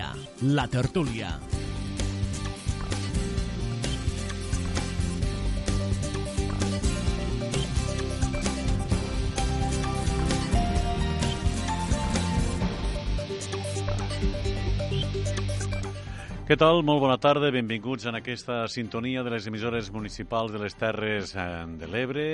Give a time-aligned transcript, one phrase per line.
[0.00, 1.49] Al dia, la tertúlia.
[16.50, 16.80] Què tal?
[16.82, 21.44] Molt bona tarda, benvinguts en aquesta sintonia de les emissores municipals de les Terres eh,
[21.78, 22.24] de l'Ebre,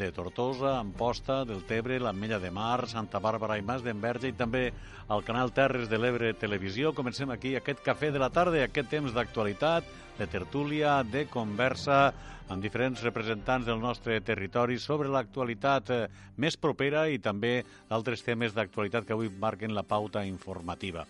[0.00, 4.70] de Tortosa, Amposta, del Tebre, l'Ametlla de Mar, Santa Bàrbara i Mas d'Enverge i també
[5.12, 6.94] al canal Terres de l'Ebre Televisió.
[6.96, 12.14] Comencem aquí aquest cafè de la tarda, aquest temps d'actualitat, de tertúlia, de conversa
[12.48, 16.04] amb diferents representants del nostre territori sobre l'actualitat eh,
[16.40, 17.58] més propera i també
[17.90, 21.04] d'altres temes d'actualitat que avui marquen la pauta informativa.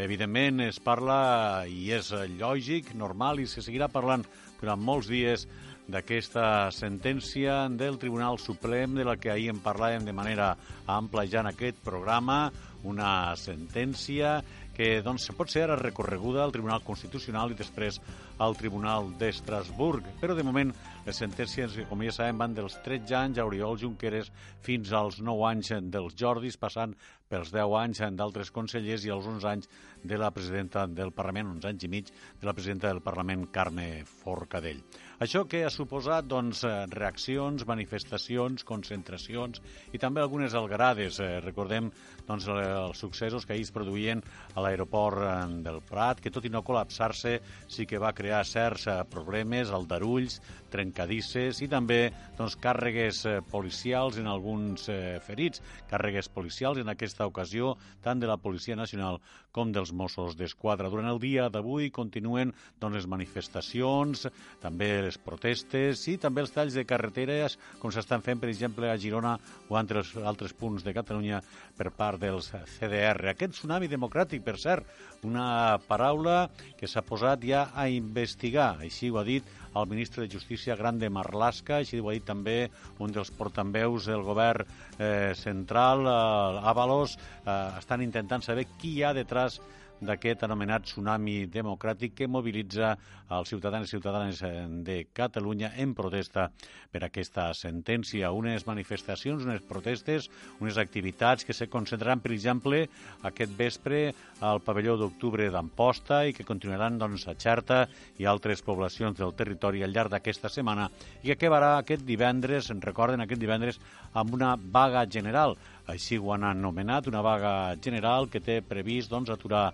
[0.00, 4.24] Evidentment es parla, i és lògic, normal, i se seguirà parlant
[4.60, 5.44] durant molts dies
[5.90, 10.54] d'aquesta sentència del Tribunal Suprem de la que ahir en parlàvem de manera
[10.86, 12.48] ampla ja en aquest programa,
[12.88, 14.38] una sentència
[14.76, 18.00] que doncs, pot ser ara recorreguda al Tribunal Constitucional i després
[18.40, 20.06] al Tribunal d'Estrasburg.
[20.22, 20.72] Però de moment
[21.06, 24.28] les sentències, com ja sabem, van dels 13 anys a Oriol Junqueras
[24.66, 26.92] fins als 9 anys dels Jordis, passant
[27.30, 29.70] pels 10 anys d'altres consellers i els 11 anys
[30.04, 34.04] de la presidenta del Parlament, uns anys i mig, de la presidenta del Parlament, Carme
[34.04, 34.82] Forcadell.
[35.20, 36.62] Això que ha suposat doncs,
[36.94, 39.60] reaccions, manifestacions, concentracions
[39.92, 41.18] i també algunes algarades.
[41.20, 41.90] Eh, recordem
[42.24, 44.22] doncs, els successos que ahir es produïen
[44.54, 45.34] a l'aeroport eh,
[45.66, 47.34] del Prat, que tot i no col·lapsar-se
[47.68, 50.38] sí que va crear certs eh, problemes, aldarulls,
[50.72, 52.00] trencadisses i també
[52.38, 55.60] doncs, càrregues eh, policials en alguns eh, ferits,
[55.92, 59.20] càrregues policials en aquesta ocasió tant de la Policia Nacional
[59.52, 60.90] com dels Mossos d'Esquadra.
[60.90, 64.26] Durant el dia d'avui continuen doncs, les manifestacions,
[64.62, 68.98] també les protestes i també els talls de carreteres, com s'estan fent, per exemple, a
[69.00, 69.36] Girona
[69.68, 71.42] o altres, altres punts de Catalunya
[71.76, 73.32] per part dels CDR.
[73.32, 74.86] Aquest tsunami democràtic, per cert,
[75.26, 80.32] una paraula que s'ha posat ja a investigar, així ho ha dit el ministre de
[80.32, 84.66] Justícia Grande Marlaska, així ho ha dit també un dels portaveus del govern
[84.98, 89.60] eh, central, eh, Avalos, eh, estan intentant saber qui hi ha detrás
[90.00, 92.94] d'aquest anomenat tsunami democràtic que mobilitza
[93.30, 96.48] els ciutadans i ciutadanes eh, de Catalunya en protesta
[96.90, 98.32] per aquesta sentència.
[98.34, 100.28] Unes manifestacions, unes protestes,
[100.60, 102.82] unes activitats que se concentraran, per exemple,
[103.28, 104.02] aquest vespre
[104.40, 107.84] al pavelló d'octubre d'Amposta i que continuaran doncs, a Xerta
[108.18, 110.88] i altres poblacions del territori al llarg d'aquesta setmana
[111.22, 113.78] i que acabarà aquest divendres, en recorden aquest divendres,
[114.12, 115.56] amb una vaga general.
[115.90, 119.70] Així ho han anomenat, una vaga general que té previst doncs, aturar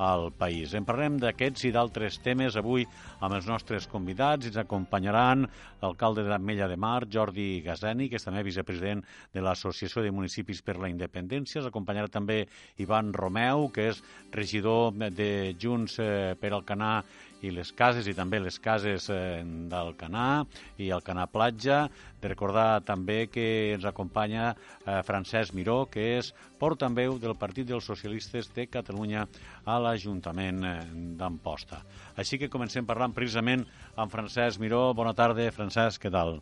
[0.00, 0.72] al país.
[0.72, 2.86] En parlem d'aquests i d'altres temes avui
[3.20, 4.48] amb els nostres convidats.
[4.48, 5.44] Ens acompanyaran
[5.82, 9.04] l'alcalde de l'Ametlla de Mar, Jordi Gazeni, que és també vicepresident
[9.34, 11.60] de l'Associació de Municipis per la Independència.
[11.60, 12.46] Ens acompanyarà també
[12.80, 14.00] Ivan Romeu, que és
[14.32, 15.30] regidor de
[15.60, 16.00] Junts
[16.40, 16.94] per al Canà
[17.42, 20.44] i les cases i també les cases eh, del Canà
[20.78, 21.86] i el Canà Platja.
[22.20, 27.88] De recordar també que ens acompanya eh, Francesc Miró, que és portaveu del Partit dels
[27.88, 29.26] Socialistes de Catalunya
[29.64, 30.78] a l'Ajuntament eh,
[31.20, 31.82] d'Amposta.
[32.20, 34.90] Així que comencem parlant precisament amb Francesc Miró.
[34.94, 36.38] Bona tarda, Francesc, què tal?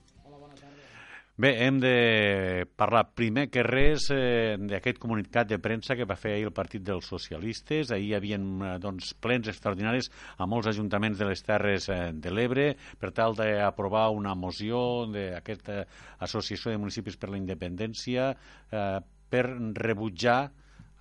[1.39, 6.33] Bé, hem de parlar primer que res eh, d'aquest comunicat de premsa que va fer
[6.35, 7.93] ahir el Partit dels Socialistes.
[7.95, 12.33] Ahir hi havia eh, doncs, plens extraordinaris a molts ajuntaments de les Terres eh, de
[12.35, 14.81] l'Ebre per tal d'aprovar una moció
[15.15, 15.85] d'aquesta
[16.27, 18.99] Associació de Municipis per la Independència eh,
[19.31, 19.45] per
[19.79, 20.41] rebutjar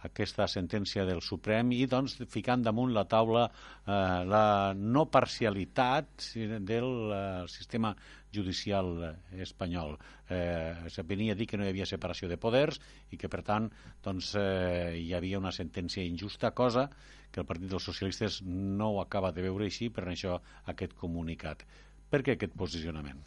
[0.05, 3.91] aquesta sentència del Suprem i doncs ficant damunt la taula eh,
[4.29, 6.29] la no parcialitat
[6.61, 7.95] del eh, sistema
[8.33, 9.97] judicial espanyol.
[10.29, 12.79] Eh, se venia a dir que no hi havia separació de poders
[13.11, 13.69] i que, per tant,
[14.03, 16.89] doncs, eh, hi havia una sentència injusta, cosa
[17.31, 20.37] que el Partit dels Socialistes no ho acaba de veure així, per això
[20.73, 21.65] aquest comunicat.
[22.07, 23.19] Per què aquest posicionament?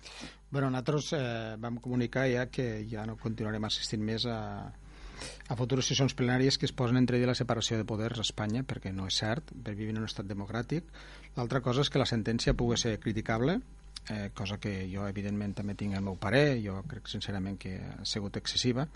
[0.49, 4.39] Bueno, nosaltres eh, vam comunicar ja que ja no continuarem assistint més a,
[5.49, 8.93] a futures sessions plenàries que es posen entre la separació de poders a Espanya, perquè
[8.95, 10.89] no és cert, per vivir en un estat democràtic.
[11.37, 13.61] L'altra cosa és que la sentència pugui ser criticable,
[14.09, 18.05] eh, cosa que jo evidentment també tinc el meu parer, jo crec sincerament que ha
[18.05, 18.87] sigut excessiva,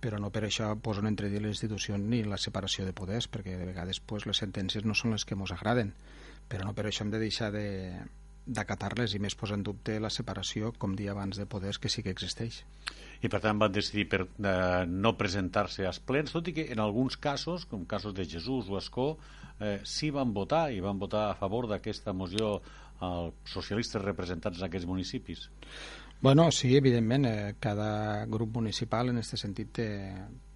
[0.00, 3.56] però no per això poso en entredit la institució ni la separació de poders, perquè
[3.56, 5.92] de vegades pues, les sentències no són les que ens agraden,
[6.48, 7.66] però no per això hem de deixar de
[8.46, 12.04] d'acatar-les i més posar en dubte la separació, com dia abans, de poders que sí
[12.06, 12.62] que existeix.
[13.24, 16.82] I per tant van decidir per eh, no presentar-se als plens, tot i que en
[16.82, 19.08] alguns casos, com casos de Jesús o Escó,
[19.58, 22.60] eh, sí van votar i van votar a favor d'aquesta moció
[23.00, 25.48] als socialistes representats en aquests municipis?
[26.20, 29.88] Bueno, sí, evidentment, eh, cada grup municipal en aquest sentit té,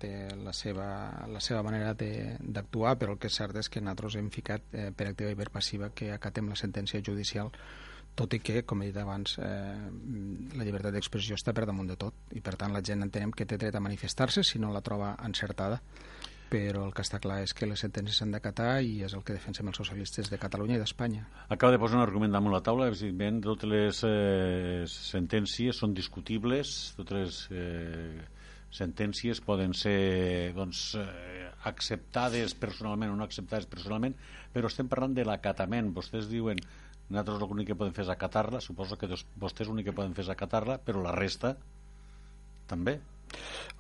[0.01, 0.87] té la, seva,
[1.29, 4.89] la seva manera d'actuar, però el que és cert és que nosaltres hem ficat eh,
[4.97, 7.53] per activa i per passiva que acatem la sentència judicial
[8.17, 9.91] tot i que, com he dit abans, eh,
[10.57, 13.47] la llibertat d'expressió està per damunt de tot i per tant la gent entenem que
[13.47, 15.81] té dret a manifestar-se si no la troba encertada
[16.51, 19.37] però el que està clar és que les sentències s'han d'acatar i és el que
[19.37, 21.23] defensem els socialistes de Catalunya i d'Espanya.
[21.49, 26.75] Acaba de posar un argument damunt la taula, evidentment totes les eh, sentències són discutibles,
[26.99, 28.27] totes les eh,
[28.75, 34.17] sentències poden ser doncs, eh, acceptades personalment o no acceptades personalment,
[34.55, 35.93] però estem parlant de l'acatament.
[35.95, 36.59] Vostès diuen
[37.11, 40.35] nosaltres l'únic que podem fer és acatar-la, suposo que vostès l'únic que poden fer és
[40.35, 41.57] acatar-la, però la resta
[42.71, 43.01] també.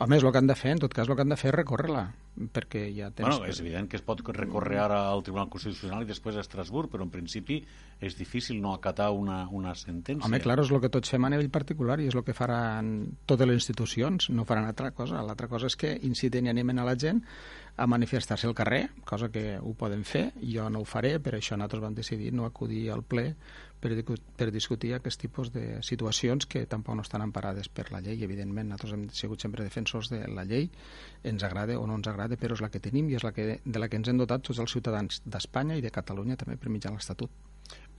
[0.00, 1.50] Home, és el que han de fer, en tot cas el que han de fer
[1.50, 2.06] és recórrer-la,
[2.54, 3.26] perquè ja tens...
[3.26, 6.88] Bueno, és evident que es pot recórrer ara al Tribunal Constitucional i després a Estrasburg,
[6.92, 7.58] però en principi
[8.00, 10.24] és difícil no acatar una, una sentència.
[10.24, 12.94] Home, clar, és el que tots fem a nivell particular i és el que faran
[13.28, 15.20] totes les institucions, no faran altra cosa.
[15.26, 17.20] L'altra cosa és que inciten i animen a la gent
[17.80, 21.56] a manifestar-se al carrer, cosa que ho poden fer, jo no ho faré, per això
[21.60, 23.34] nosaltres vam decidir no acudir al ple
[23.80, 23.92] per,
[24.36, 28.22] per discutir aquest tipus de situacions que tampoc no estan emparades per la llei.
[28.26, 30.70] Evidentment, nosaltres hem sigut sempre defensors de la llei,
[31.24, 33.60] ens agrada o no ens agrada, però és la que tenim i és la que,
[33.64, 36.72] de la que ens hem dotat tots els ciutadans d'Espanya i de Catalunya també per
[36.72, 37.49] mitjà l'Estatut.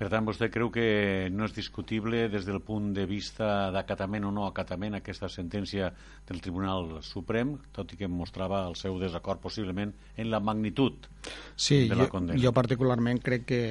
[0.01, 4.31] Per tant, vostè creu que no és discutible des del punt de vista d'acatament o
[4.33, 5.91] no acatament aquesta sentència
[6.25, 11.05] del Tribunal Suprem, tot i que mostrava el seu desacord possiblement en la magnitud
[11.53, 12.39] sí, de la condemna.
[12.41, 13.61] Jo, jo particularment crec que,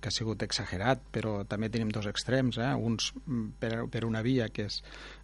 [0.00, 2.72] que ha sigut exagerat, però també tenim dos extrems, eh?
[2.72, 3.12] uns
[3.60, 4.80] per, per una via que és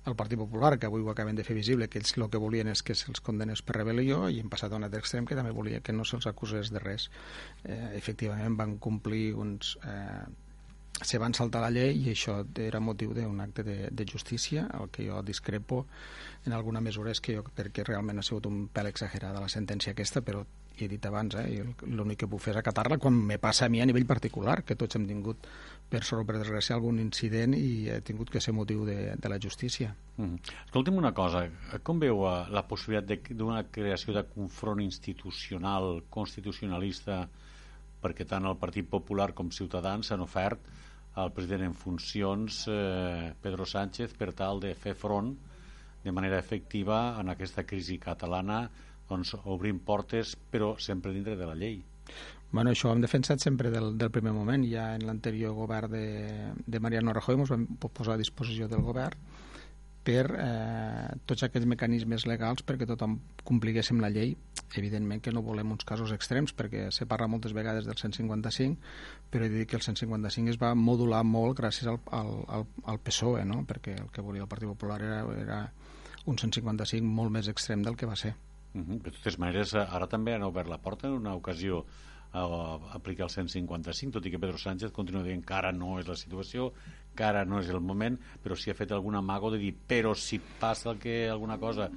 [0.07, 2.71] el Partit Popular, que avui ho acaben de fer visible, que ells el que volien
[2.73, 5.53] és que se'ls condenés per rebel·lió, i hem passat a un altre extrem que també
[5.53, 7.11] volia que no se'ls acusés de res.
[7.65, 9.77] Eh, efectivament, van complir uns...
[9.85, 10.47] Eh,
[11.01, 14.91] se van saltar la llei i això era motiu d'un acte de, de justícia, el
[14.93, 15.87] que jo discrepo
[16.45, 19.49] en alguna mesura és que jo crec que realment ha sigut un pèl exagerada la
[19.49, 20.45] sentència aquesta, però
[20.77, 23.81] he dit abans, eh, l'únic que puc fer és acatar-la quan me passa a mi
[23.81, 25.49] a nivell particular, que tots hem tingut,
[25.91, 29.31] per sort o per desgràcia, algun incident i he tingut que ser motiu de, de
[29.33, 29.91] la justícia.
[30.17, 30.39] Mm.
[30.69, 31.45] Escolti'm una cosa,
[31.87, 37.25] com veu eh, la possibilitat d'una creació de confront institucional, constitucionalista,
[38.01, 40.71] perquè tant el Partit Popular com Ciutadans s'han ofert
[41.21, 45.35] al president en funcions, eh, Pedro Sánchez, per tal de fer front
[46.05, 48.63] de manera efectiva en aquesta crisi catalana
[49.11, 51.81] doncs, obrint portes, però sempre dintre de la llei.
[52.51, 54.65] Bueno, això ho hem defensat sempre del, del primer moment.
[54.67, 56.07] Ja en l'anterior govern de,
[56.67, 59.19] de Mariano Rajoy ens vam posar a disposició del govern
[60.01, 64.35] per eh, tots aquests mecanismes legals perquè tothom compliguéssim la llei.
[64.79, 68.79] Evidentment que no volem uns casos extrems perquè se parla moltes vegades del 155,
[69.31, 73.01] però he de dir que el 155 es va modular molt gràcies al, al, al,
[73.03, 73.65] PSOE, no?
[73.67, 75.65] perquè el que volia el Partit Popular era, era
[76.27, 78.37] un 155 molt més extrem del que va ser.
[78.73, 79.03] Uh -huh.
[79.03, 81.85] De totes maneres, ara també han obert la porta en una ocasió
[82.33, 82.45] a,
[82.95, 86.19] aplicar el 155, tot i que Pedro Sánchez continua dient que ara no és la
[86.19, 86.71] situació,
[87.17, 90.15] que ara no és el moment, però si ha fet algun amago de dir però
[90.15, 91.91] si passa que alguna cosa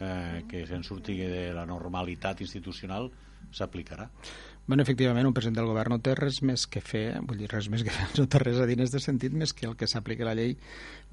[0.00, 3.10] eh, que se'n surti de la normalitat institucional,
[3.52, 4.08] s'aplicarà.
[4.68, 7.70] Bueno, efectivament, un president del govern no té res més que fer, vull dir, res
[7.72, 10.26] més que fer, no té res a dir aquest sentit més que el que s'apliqui
[10.28, 10.58] la llei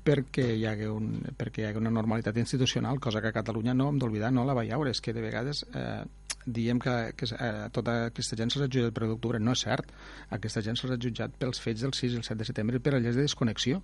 [0.06, 1.08] perquè hi, hagi un,
[1.40, 4.54] perquè hi hagi una normalitat institucional, cosa que a Catalunya no hem d'oblidar, no la
[4.54, 6.04] va veure, és que de vegades eh,
[6.46, 9.92] diem que, que eh, tota aquesta gent se'ls ha jutjat per d'octubre, no és cert,
[10.38, 12.96] aquesta gent se'ls ha jutjat pels fets del 6 i el 7 de setembre per
[12.96, 13.82] a lleis de desconnexió,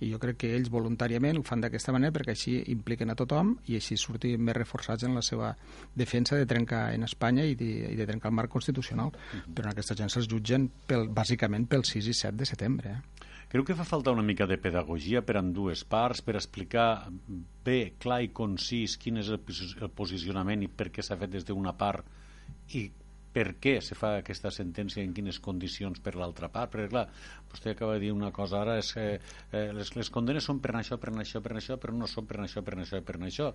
[0.00, 3.52] i jo crec que ells voluntàriament ho fan d'aquesta manera perquè així impliquen a tothom
[3.68, 5.52] i així sortim més reforçats en la seva
[5.96, 9.12] defensa de trencar en Espanya i de, i de trencar el marc constitucional.
[9.56, 12.94] Però aquesta gent se'ls jutgen pel, bàsicament pel 6 i 7 de setembre.
[12.96, 13.19] Eh?
[13.50, 17.08] Creu que fa falta una mica de pedagogia per amb dues parts, per explicar
[17.66, 19.40] bé, clar i concís quin és el,
[19.82, 22.06] el posicionament i per què s'ha fet des d'una part
[22.78, 22.84] i
[23.34, 26.70] per què se fa aquesta sentència en quines condicions per l'altra part?
[26.70, 27.02] Perquè clar,
[27.50, 30.76] vostè acaba de dir una cosa ara és que eh, les, les condenes són per
[30.78, 33.48] això, per això, per això, però no són per això, per això, per això.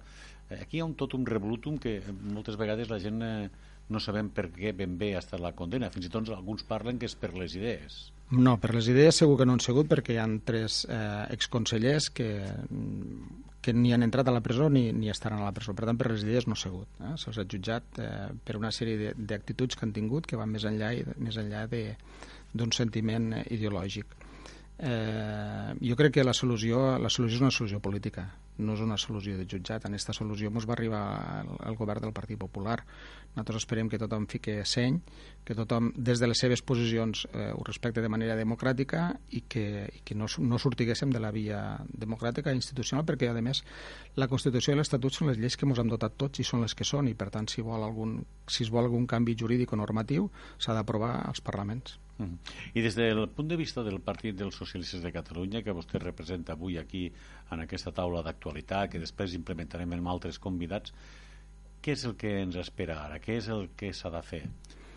[0.49, 2.01] Eh, aquí hi ha un tot un revolutum que
[2.35, 3.47] moltes vegades la gent eh,
[3.87, 5.91] no sabem per què ben bé ha estat la condena.
[5.95, 9.37] Fins i tot alguns parlen que és per les idees no, per les idees segur
[9.37, 12.29] que no han sigut perquè hi han tres eh, exconsellers que,
[13.61, 15.75] que ni han entrat a la presó ni, ni estaran a la presó.
[15.77, 16.89] Per tant, per les idees no ha sigut.
[17.01, 17.13] Eh?
[17.21, 18.09] Se'ls ha jutjat eh,
[18.45, 23.31] per una sèrie d'actituds que han tingut que van més enllà, més enllà d'un sentiment
[23.45, 24.17] ideològic.
[24.75, 28.25] Eh, jo crec que la solució, la solució és una solució política
[28.57, 29.85] no és una solució de jutjat.
[29.85, 31.03] En aquesta solució ens va arribar
[31.41, 32.77] el, el govern del Partit Popular.
[33.35, 34.99] Nosaltres esperem que tothom fique seny,
[35.45, 39.65] que tothom, des de les seves posicions, eh, ho respecte de manera democràtica i que,
[39.91, 43.63] i que no, no sortiguéssim de la via democràtica i institucional, perquè, a més,
[44.15, 46.75] la Constitució i l'Estatut són les lleis que ens hem dotat tots i són les
[46.77, 49.81] que són, i, per tant, si, vol algun, si es vol algun canvi jurídic o
[49.83, 51.99] normatiu, s'ha d'aprovar als parlaments.
[52.17, 52.37] Mm.
[52.73, 56.55] I des del punt de vista del Partit dels Socialistes de Catalunya, que vostè representa
[56.55, 57.09] avui aquí
[57.51, 60.93] en aquesta taula d'actualitat, que després implementarem amb altres convidats,
[61.83, 63.19] què és el que ens espera ara?
[63.21, 64.41] Què és el que s'ha de fer?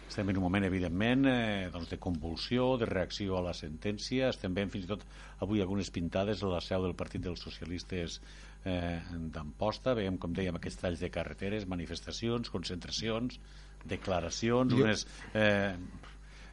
[0.08, 4.30] Estem en un moment, evidentment, eh, doncs de convulsió, de reacció a la sentència.
[4.32, 5.04] Estem veient fins i tot
[5.44, 8.16] avui algunes pintades a la seu del Partit dels Socialistes
[8.64, 9.02] eh,
[9.34, 9.92] d'Amposta.
[9.98, 13.36] Veiem, com dèiem, aquests talls de carreteres, manifestacions, concentracions,
[13.84, 14.86] declaracions, jo...
[14.86, 15.04] unes...
[15.34, 15.76] Eh,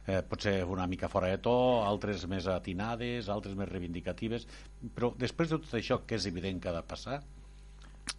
[0.06, 4.46] eh, potser una mica fora de to, altres més atinades, altres més reivindicatives,
[4.94, 7.20] però després de tot això, que és evident que ha de passar,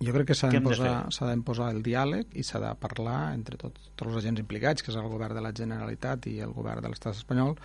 [0.03, 4.19] jo crec que s'ha d'imposar el diàleg i s'ha de parlar entre tot, tots els
[4.19, 7.55] agents implicats, que és el govern de la Generalitat i el govern de l'estat espanyol,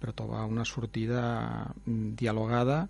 [0.00, 1.24] per trobar una sortida
[1.84, 2.84] mm, dialogada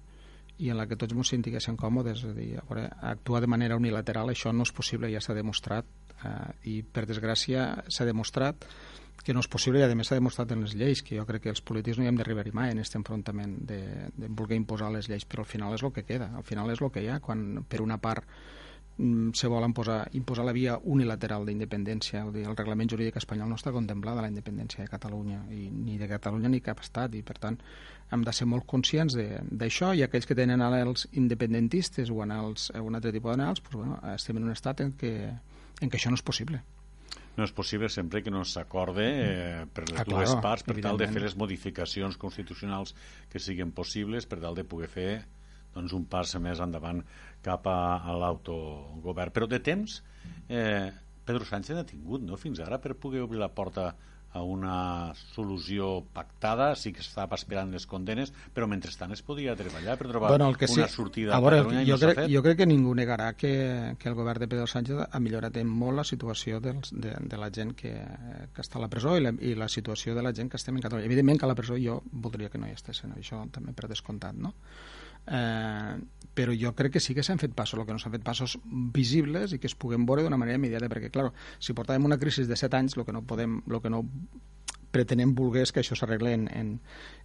[0.59, 3.51] i en la que tots ens sentiguéssim còmodes, és a dir, a veure, actuar de
[3.51, 5.89] manera unilateral això no és possible, ja s'ha demostrat
[6.23, 6.35] eh,
[6.71, 8.69] i per desgràcia s'ha demostrat
[9.25, 11.47] que no és possible i a més s'ha demostrat en les lleis que jo crec
[11.47, 13.81] que els polítics no hi hem d'arribar mai en aquest enfrontament de,
[14.13, 16.83] de voler imposar les lleis però al final és el que queda, al final és
[16.83, 17.21] el que hi ha.
[17.25, 18.27] Quan per una part
[18.99, 23.73] mm, se vol imposar, imposar la via unilateral d'independència, el reglament jurídic espanyol no està
[23.73, 27.59] contemplada la independència de Catalunya i, ni de Catalunya ni cap estat i per tant
[28.13, 32.69] hem de ser molt conscients d'això i aquells que tenen els independentistes o en els,
[32.77, 35.17] un altre tipus d'anals pues, bueno, estem en un estat en què,
[35.81, 36.61] en què això no és possible
[37.37, 40.77] no és possible sempre que no s'acorde eh, per les ah, dues claro, parts per
[40.83, 42.95] tal de fer les modificacions constitucionals
[43.33, 45.09] que siguin possibles per tal de poder fer
[45.75, 47.03] doncs, un pas més endavant
[47.43, 49.35] cap a, a l'autogovern.
[49.35, 49.99] Però de temps,
[50.49, 50.93] eh,
[51.27, 53.91] Pedro Sánchez ha tingut no, fins ara per poder obrir la porta
[54.35, 59.95] a una solució pactada, sí que estava esperant les condenes, però mentrestant es podia treballar
[60.01, 62.59] per trobar bueno, que sí, una sortida a, veure, a Catalunya jo, crec, jo crec
[62.59, 63.55] que ningú negarà que,
[64.01, 67.53] que el govern de Pedro Sánchez ha millorat molt la situació dels, de, de la
[67.55, 67.95] gent que,
[68.51, 70.75] que està a la presó i la, i la situació de la gent que estem
[70.75, 71.07] en Catalunya.
[71.07, 74.35] Evidentment que a la presó jo voldria que no hi estessin, això també per descomptat,
[74.35, 74.57] no?
[75.27, 75.97] Eh,
[76.35, 78.59] però jo crec que sí que s'han fet passos, el que no s'han fet passos
[78.65, 81.31] visibles i que es puguem veure d'una manera immediata, perquè, clar,
[81.63, 84.03] si portàvem una crisi de 7 anys, el que no podem, el que no
[84.95, 86.73] pretenem volgués que això s'arregle en, en,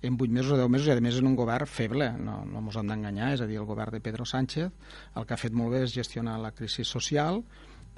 [0.01, 2.63] en 8 mesos o 10 mesos i a més en un govern feble, no, no
[2.63, 5.57] ens hem d'enganyar, és a dir, el govern de Pedro Sánchez el que ha fet
[5.57, 7.43] molt bé és gestionar la crisi social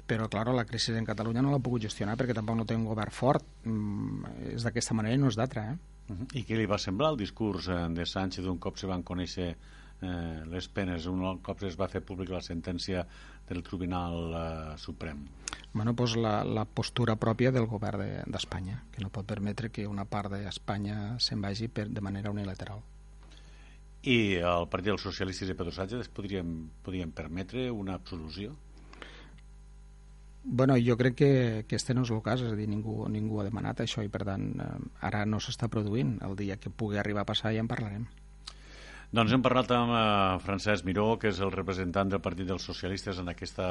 [0.06, 2.84] però, clar, la crisi en Catalunya no l'ha pogut gestionar perquè tampoc no té un
[2.84, 5.76] govern fort mm, és d'aquesta manera i no és d'altra eh?
[6.10, 6.26] Uh -huh.
[6.36, 9.56] I què li va semblar el discurs eh, de Sánchez d'un cop se van conèixer
[10.02, 13.06] eh, les penes un cop es va fer públic la sentència
[13.48, 15.24] del Tribunal eh, Suprem?
[15.72, 19.86] Bueno, pues la, la postura pròpia del govern d'Espanya, de, que no pot permetre que
[19.88, 22.82] una part d'Espanya se'n vagi per, de manera unilateral.
[24.02, 28.56] I el Partit dels Socialistes i Pedro Sánchez podrien, podrien permetre una absolució?
[30.44, 33.38] Bueno, jo crec que, que este no és el cas, és a dir, ningú, ningú
[33.38, 34.70] ha demanat això i per tant eh,
[35.06, 36.16] ara no s'està produint.
[36.26, 38.08] El dia que pugui arribar a passar ja en parlarem.
[39.12, 40.02] Doncs hem parlat amb eh,
[40.40, 43.66] Francesc Miró, que és el representant del Partit dels Socialistes en aquesta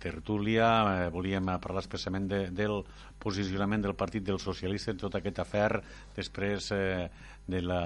[0.00, 0.68] tertúlia.
[0.88, 2.78] Eh, volíem parlar expressament de, del
[3.20, 5.82] posicionament del Partit dels Socialistes en tot aquest afer
[6.16, 7.10] després eh,
[7.44, 7.82] de la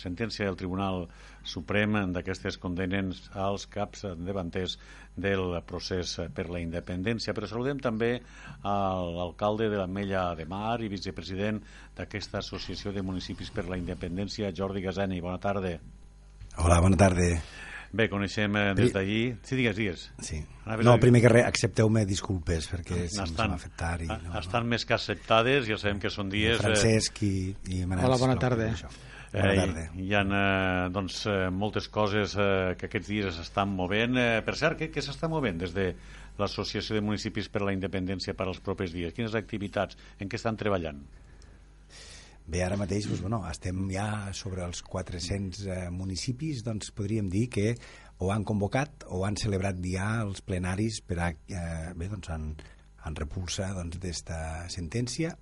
[0.00, 1.04] sentència del Tribunal
[1.44, 4.78] Suprem d'aquestes condenes als caps davanters
[5.12, 7.36] del procés per la independència.
[7.36, 8.14] Però saludem també
[8.64, 11.60] l'alcalde de la Mella de Mar i vicepresident
[12.00, 15.20] d'aquesta Associació de Municipis per la Independència, Jordi Gazani.
[15.20, 15.76] Bona tarda.
[16.56, 17.36] Hola, bona tarda.
[17.96, 19.20] Bé, coneixem eh, des d'ahir...
[19.46, 20.04] Sí, digues, digues.
[20.24, 20.40] Sí.
[20.84, 24.04] No, primer que res, accepteu-me disculpes perquè ah, se'm va fer tard.
[24.04, 24.72] I, no, estan no.
[24.74, 26.58] més que acceptades, ja sabem que són dies...
[26.60, 27.34] Francesc i,
[27.72, 28.08] i Manel.
[28.08, 28.70] Hola, bona tarda.
[29.32, 29.86] Bona tarda.
[29.86, 34.16] Eh, hi ha eh, doncs, eh, moltes coses eh, que aquests dies s'estan movent.
[34.20, 35.90] Eh, per cert, què, què s'està movent des de
[36.40, 39.14] l'Associació de Municipis per la Independència per als propers dies?
[39.16, 39.96] Quines activitats?
[40.20, 41.04] En què estan treballant?
[42.46, 44.06] Bé, ara mateix doncs, bueno, estem ja
[44.38, 47.72] sobre els 400 eh, municipis, doncs podríem dir que
[48.22, 52.52] o han convocat o han celebrat ja els plenaris per a, eh, bé, doncs, en,
[53.08, 54.38] en repulsa doncs, d'esta
[54.70, 55.32] sentència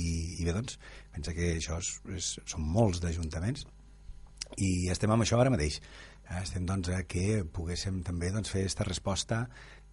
[0.00, 0.02] i,
[0.40, 0.80] i bé, doncs,
[1.14, 3.62] pensa que això és, és, són molts d'ajuntaments
[4.58, 5.78] i estem amb això ara mateix.
[6.24, 9.44] Eh, estem doncs, a que poguéssim també doncs, fer aquesta resposta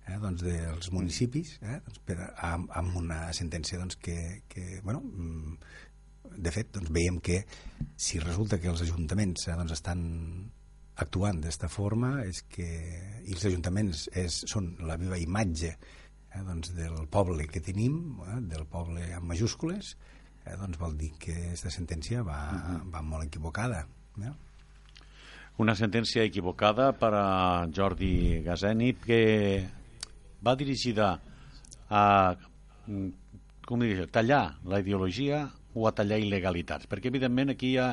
[0.07, 2.17] eh, doncs, dels municipis eh, doncs, per,
[2.49, 4.17] amb, amb una sentència doncs, que,
[4.49, 5.05] que bueno,
[6.37, 7.41] de fet, doncs, veiem que
[7.99, 10.03] si resulta que els ajuntaments eh, doncs, estan
[11.01, 12.67] actuant d'esta forma és que
[13.25, 18.39] i els ajuntaments és, són la viva imatge eh, doncs del poble que tenim, eh,
[18.51, 19.95] del poble amb majúscules,
[20.45, 22.91] eh, doncs vol dir que aquesta sentència va, uh -huh.
[22.93, 23.85] va molt equivocada.
[24.21, 24.33] Eh?
[25.57, 29.67] Una sentència equivocada per a Jordi Gazeni que
[30.41, 31.19] va dirigida
[31.89, 32.35] a
[33.65, 37.89] com diria, tallar la ideologia o a tallar il·legalitats, perquè evidentment aquí hi ha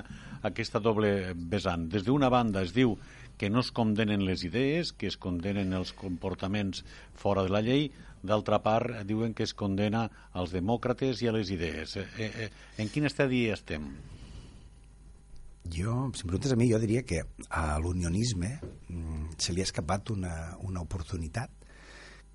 [0.49, 1.89] aquesta doble vessant.
[1.93, 2.97] Des d'una banda es diu
[3.39, 6.83] que no es condenen les idees, que es condenen els comportaments
[7.15, 7.89] fora de la llei,
[8.23, 11.97] d'altra part diuen que es condena als demòcrates i a les idees.
[11.97, 12.51] Eh, eh, eh
[12.83, 13.87] en quin estadi estem?
[15.69, 18.59] Jo, si em preguntes a mi, jo diria que a l'unionisme
[18.89, 21.53] mm, se li ha escapat una, una oportunitat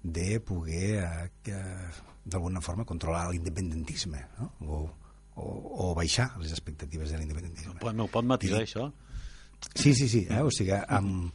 [0.03, 1.03] de poder
[1.47, 1.61] eh,
[2.23, 4.51] d'alguna forma controlar l'independentisme no?
[4.67, 4.83] o,
[5.35, 5.47] o,
[5.89, 7.79] o baixar les expectatives de l'independentisme.
[7.95, 8.89] No pot matisar I, això?
[9.73, 10.25] Sí, sí, sí.
[10.29, 10.41] Eh?
[10.43, 11.31] O sigui, amb,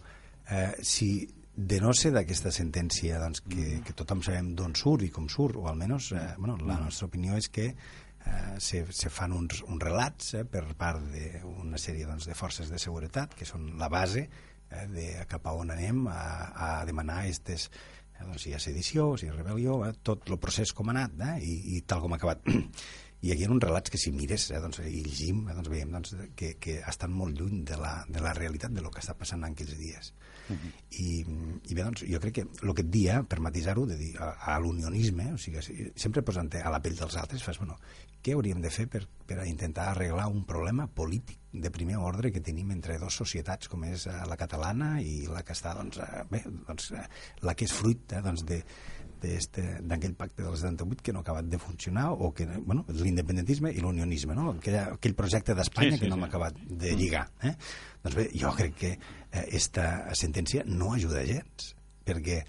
[0.50, 1.10] eh, si
[1.58, 3.86] de no ser d'aquesta sentència doncs, que, mm.
[3.86, 6.84] que tothom sabem d'on surt i com surt, o almenys eh, bueno, la mm.
[6.86, 11.80] nostra opinió és que eh, se, se fan uns, uns relats eh, per part d'una
[11.82, 15.74] sèrie doncs, de forces de seguretat que són la base eh, de cap a on
[15.74, 16.22] anem a,
[16.54, 20.30] a demanar aquestes eh, doncs, si hi ha sedició, si hi ha rebel·lió, eh, tot
[20.30, 22.46] el procés com ha anat eh, i, i tal com ha acabat.
[23.20, 25.94] I hi ha uns relats que si mires eh, doncs, i llegim, eh, doncs veiem
[25.96, 29.16] doncs, que, que estan molt lluny de la, de la realitat de lo que està
[29.18, 30.12] passant en aquells dies.
[30.48, 30.70] Uh -huh.
[31.02, 31.08] I,
[31.70, 34.54] I bé, doncs, jo crec que el que et dia, per matisar-ho, de dir a,
[34.54, 37.76] a l'unionisme, o sigui, sempre posant a la pell dels altres, fas, bueno,
[38.22, 42.42] què hauríem de fer per, per intentar arreglar un problema polític de primer ordre que
[42.44, 46.24] tenim entre dues societats, com és eh, la catalana i la que està, doncs, eh,
[46.30, 47.06] bé, doncs, eh,
[47.46, 48.62] la que és fruit eh, doncs, de,
[49.18, 53.84] d'aquell pacte del 78 que no ha acabat de funcionar o que, bueno, l'independentisme i
[53.84, 54.52] l'unionisme, no?
[54.56, 56.20] aquell, aquell projecte d'Espanya sí, sí, que no sí.
[56.20, 57.26] hem acabat de lligar.
[57.42, 57.54] Eh?
[58.04, 58.94] Doncs bé, jo crec que
[59.44, 61.72] aquesta sentència no ajuda gens,
[62.08, 62.42] perquè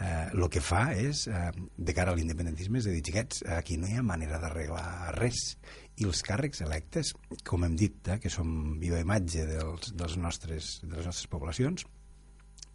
[0.00, 3.76] el eh, que fa és, eh, de cara a l'independentisme, és a dir, xiquets, aquí
[3.76, 5.58] no hi ha manera d'arreglar res.
[6.00, 7.12] I els càrrecs electes,
[7.44, 11.84] com hem dit, eh, que som viva imatge dels, dels nostres, de les nostres poblacions,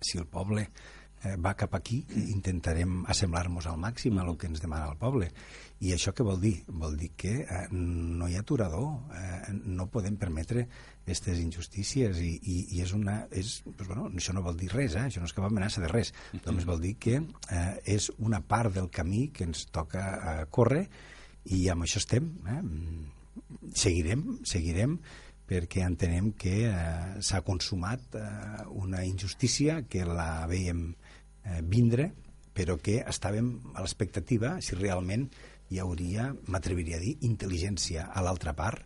[0.05, 0.67] si el poble
[1.25, 5.31] eh, va cap aquí, intentarem assemblar-nos al màxim a el que ens demana el poble.
[5.83, 6.53] I això què vol dir?
[6.67, 10.67] Vol dir que eh, no hi ha aturador, eh, no podem permetre
[11.05, 13.17] aquestes injustícies i, i, i és una...
[13.29, 15.07] És, doncs, bueno, això no vol dir res, eh?
[15.09, 16.13] això no és cap amenaça de res,
[16.45, 20.85] només vol dir que eh, és una part del camí que ens toca eh, córrer
[21.53, 22.31] i amb això estem.
[22.49, 22.61] Eh?
[23.75, 24.97] Seguirem, seguirem,
[25.45, 26.75] perquè entenem que eh,
[27.21, 28.23] s'ha consumat eh,
[28.81, 30.88] una injustícia que la veiem
[31.45, 32.12] eh, vindre,
[32.55, 35.29] però que estàvem a l'expectativa si realment
[35.71, 38.86] hi hauria, m'atreviria a dir, intel·ligència a l'altra part,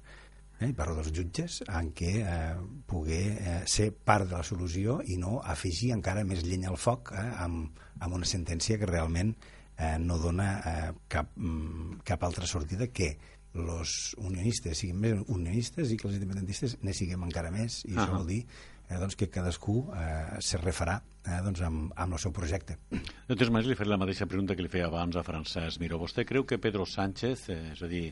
[0.60, 2.56] eh, parlo dels jutges, en què eh,
[2.88, 7.14] poder eh, ser part de la solució i no afegir encara més llenya al foc
[7.16, 12.48] eh, amb, amb una sentència que realment eh, no dona eh, cap, mm, cap altra
[12.48, 13.14] sortida que
[13.60, 17.98] els unionistes siguin més unionistes i que els independentistes ne siguem encara més i uh
[17.98, 18.04] -huh.
[18.04, 18.44] això vol dir
[18.90, 22.80] eh, doncs que cadascú eh, se refarà eh, doncs amb, amb el seu projecte.
[22.90, 26.02] De totes maneres, li faré la mateixa pregunta que li feia abans a Francesc Miró.
[26.02, 28.08] Vostè creu que Pedro Sánchez, eh, és a dir,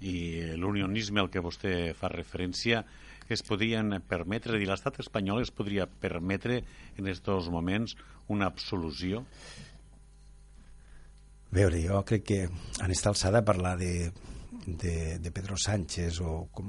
[0.00, 0.16] i
[0.56, 2.84] l'unionisme al que vostè fa referència
[3.30, 6.62] es podien permetre, és a dir, l'estat espanyol es podria permetre
[6.96, 7.94] en aquests moments
[8.28, 9.22] una absolució?
[11.54, 14.10] Veure, jo crec que en aquesta alçada parlar de,
[14.66, 16.68] de, de Pedro Sánchez o com,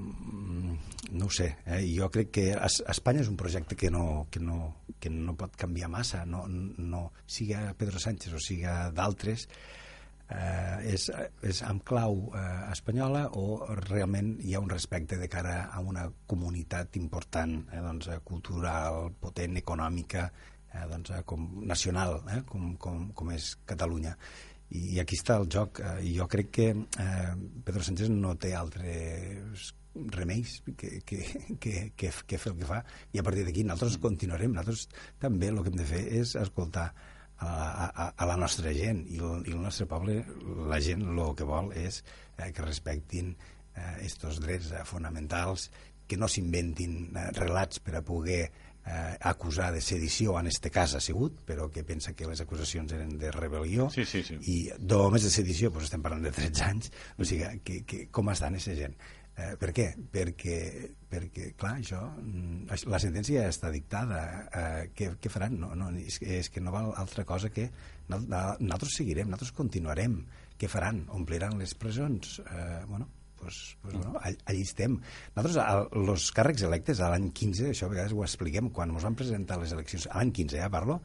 [1.11, 1.83] no ho sé, eh?
[1.91, 5.91] jo crec que Espanya és un projecte que no, que no, que no pot canviar
[5.91, 9.47] massa no, no, siga Pedro Sánchez o siga d'altres
[10.31, 11.07] eh, és,
[11.43, 16.07] és amb clau eh, espanyola o realment hi ha un respecte de cara a una
[16.27, 20.29] comunitat important, eh, doncs, eh, cultural, potent, econòmica,
[20.71, 24.15] eh, doncs, eh, com nacional, eh, com, com, com és Catalunya.
[24.71, 25.81] I, I aquí està el joc.
[25.83, 27.29] Eh, jo crec que eh,
[27.65, 29.73] Pedro Sánchez no té altres
[30.15, 31.23] remeis que, que,
[31.59, 32.81] que, que, que fer el que fa.
[33.11, 34.53] I a partir d'aquí nosaltres continuarem.
[34.55, 34.87] Nosaltres
[35.19, 36.89] també el que hem de fer és escoltar
[37.41, 39.03] a, a, a la nostra gent.
[39.11, 40.21] I el, i el nostre poble,
[40.71, 42.01] la gent el que vol és
[42.37, 43.33] eh, que respectin
[43.75, 45.69] eh, drets eh, fonamentals,
[46.07, 48.45] que no s'inventin eh, relats per a poder
[48.85, 52.91] eh, acusar de sedició, en este cas ha sigut, però que pensa que les acusacions
[52.97, 54.37] eren de rebel·lió, sí, sí, sí.
[54.41, 58.31] i només de sedició doncs estem parlant de 13 anys, o sigui, que, que, com
[58.33, 58.97] estan aquesta gent?
[59.41, 59.87] Eh, per què?
[60.11, 60.57] Perquè,
[61.09, 64.19] perquè clar, això, mm, la sentència ja està dictada.
[64.51, 65.55] Eh, què, què faran?
[65.61, 67.69] No, no, és, és que no val altra cosa que
[68.11, 70.19] nosaltres seguirem, nosaltres continuarem.
[70.59, 71.05] Què faran?
[71.15, 72.41] Ompliran les presons?
[72.43, 73.07] Eh, bueno,
[73.41, 74.99] pues, pues, bueno, allí estem.
[75.35, 75.59] Nosaltres,
[75.97, 79.59] els càrrecs electes a l'any 15, això a vegades ho expliquem, quan ens van presentar
[79.61, 81.01] les eleccions, a l'any 15 ja parlo,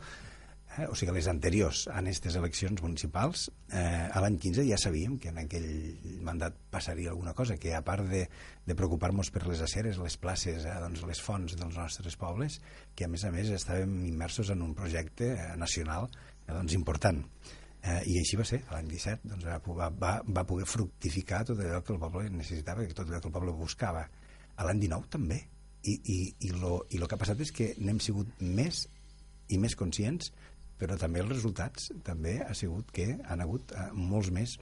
[0.77, 5.17] eh, o sigui, les anteriors a aquestes eleccions municipals, eh, a l'any 15 ja sabíem
[5.23, 5.69] que en aquell
[6.27, 8.27] mandat passaria alguna cosa, que a part de,
[8.67, 12.61] de preocupar-nos per les aceres, les places, eh, doncs les fonts dels nostres pobles,
[12.95, 17.25] que a més a més estàvem immersos en un projecte eh, nacional eh, doncs, important.
[17.87, 21.83] Eh, I així va ser, l'any 17 doncs, va, va, va poder fructificar tot allò
[21.85, 24.03] que el poble necessitava, que tot allò que el poble buscava.
[24.57, 25.43] A l'any 19 també.
[25.87, 26.19] I, i,
[26.49, 28.89] i, lo, I el que ha passat és que n'hem sigut més
[29.55, 30.33] i més conscients,
[30.81, 34.57] però també els resultats també ha sigut que han hagut eh, molts més.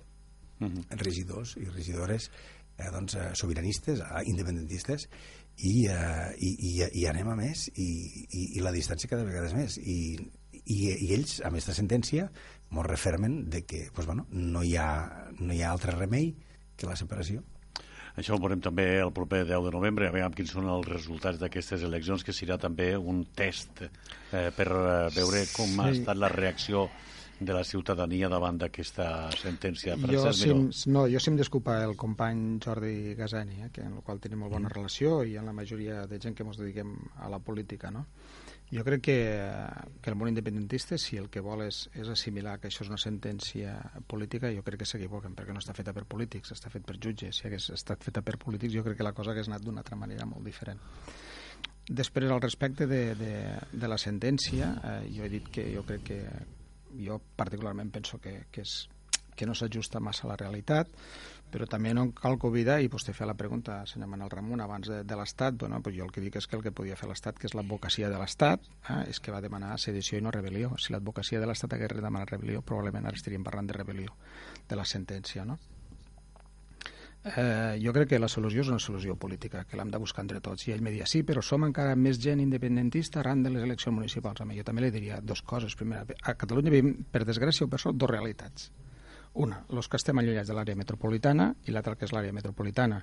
[0.60, 0.84] -huh.
[1.02, 2.30] regidors i regidores
[2.78, 5.08] eh, doncs, eh, sobiranistes, eh, independentistes,
[5.56, 7.88] i, eh, i, i, i anem a més, i,
[8.30, 9.78] i, i la distància cada vegada és més.
[9.78, 10.18] I,
[10.64, 12.28] i, i ells, amb aquesta sentència,
[12.70, 14.88] ens refermen de que pues, bueno, no, hi ha,
[15.38, 16.32] no hi ha altre remei
[16.76, 17.42] que la separació.
[18.14, 21.40] Això ho veurem també el proper 10 de novembre, a veure quins són els resultats
[21.40, 25.80] d'aquestes eleccions, que serà també un test eh, per eh, veure com sí.
[25.82, 26.86] ha estat la reacció
[27.40, 29.96] de la ciutadania davant d'aquesta sentència.
[30.06, 33.98] Jo, si em, no, jo si em desculpa el company Jordi Gasani, eh, que en
[33.98, 34.76] el qual tenim molt bona mm.
[34.76, 38.06] relació i en la majoria de gent que ens dediquem a la política, no?
[38.74, 39.18] Jo crec que,
[40.02, 42.98] que el món independentista, si el que vol és, és assimilar que això és una
[42.98, 43.76] sentència
[44.10, 47.38] política, jo crec que s'equivoquen, perquè no està feta per polítics, està fet per jutges.
[47.38, 49.98] Si hagués estat feta per polítics, jo crec que la cosa hagués anat d'una altra
[50.00, 50.82] manera molt diferent.
[51.86, 53.32] Després, al respecte de, de,
[53.70, 56.20] de la sentència, eh, jo he dit que jo crec que
[56.98, 58.88] jo particularment penso que, que, és,
[59.36, 60.90] que no s'ajusta massa a la realitat,
[61.54, 64.88] però també no cal que oblidar, i vostè feia la pregunta, senyor Manel Ramon, abans
[64.90, 67.06] de, de l'Estat, bueno, pues jo el que dic és que el que podia fer
[67.10, 70.72] l'Estat, que és l'advocacia de l'Estat, eh, és que va demanar sedició i no rebel·lió.
[70.82, 74.16] Si l'advocacia de l'Estat hagués demanat rebel·lió, probablement ara estaríem parlant de rebel·lió,
[74.68, 75.60] de la sentència, no?
[77.24, 80.42] Eh, jo crec que la solució és una solució política, que l'hem de buscar entre
[80.44, 80.66] tots.
[80.68, 83.96] I ell me dia, sí, però som encara més gent independentista arran de les eleccions
[83.96, 84.42] municipals.
[84.44, 85.78] Mi jo també li diria dos coses.
[85.78, 88.72] Primera, a Catalunya vivim, per desgràcia o per sort, dues realitats
[89.34, 93.00] una, els que estem allunyats de l'àrea metropolitana i l'altra que és l'àrea metropolitana.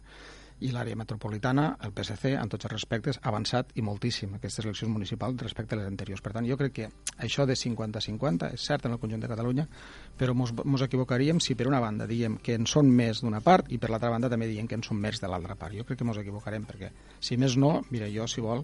[0.61, 4.93] I l'àrea metropolitana, el PSC, en tots els respectes, ha avançat i moltíssim aquestes eleccions
[4.93, 6.21] municipals respecte a les anteriors.
[6.21, 6.89] Per tant, jo crec que
[7.25, 9.65] això de 50-50 és cert en el conjunt de Catalunya,
[10.17, 13.81] però ens equivocaríem si per una banda diem que en són més d'una part i
[13.81, 15.73] per l'altra banda també diem que en són més de l'altra part.
[15.73, 18.61] Jo crec que ens equivocarem perquè, si més no, mira, jo, si vol,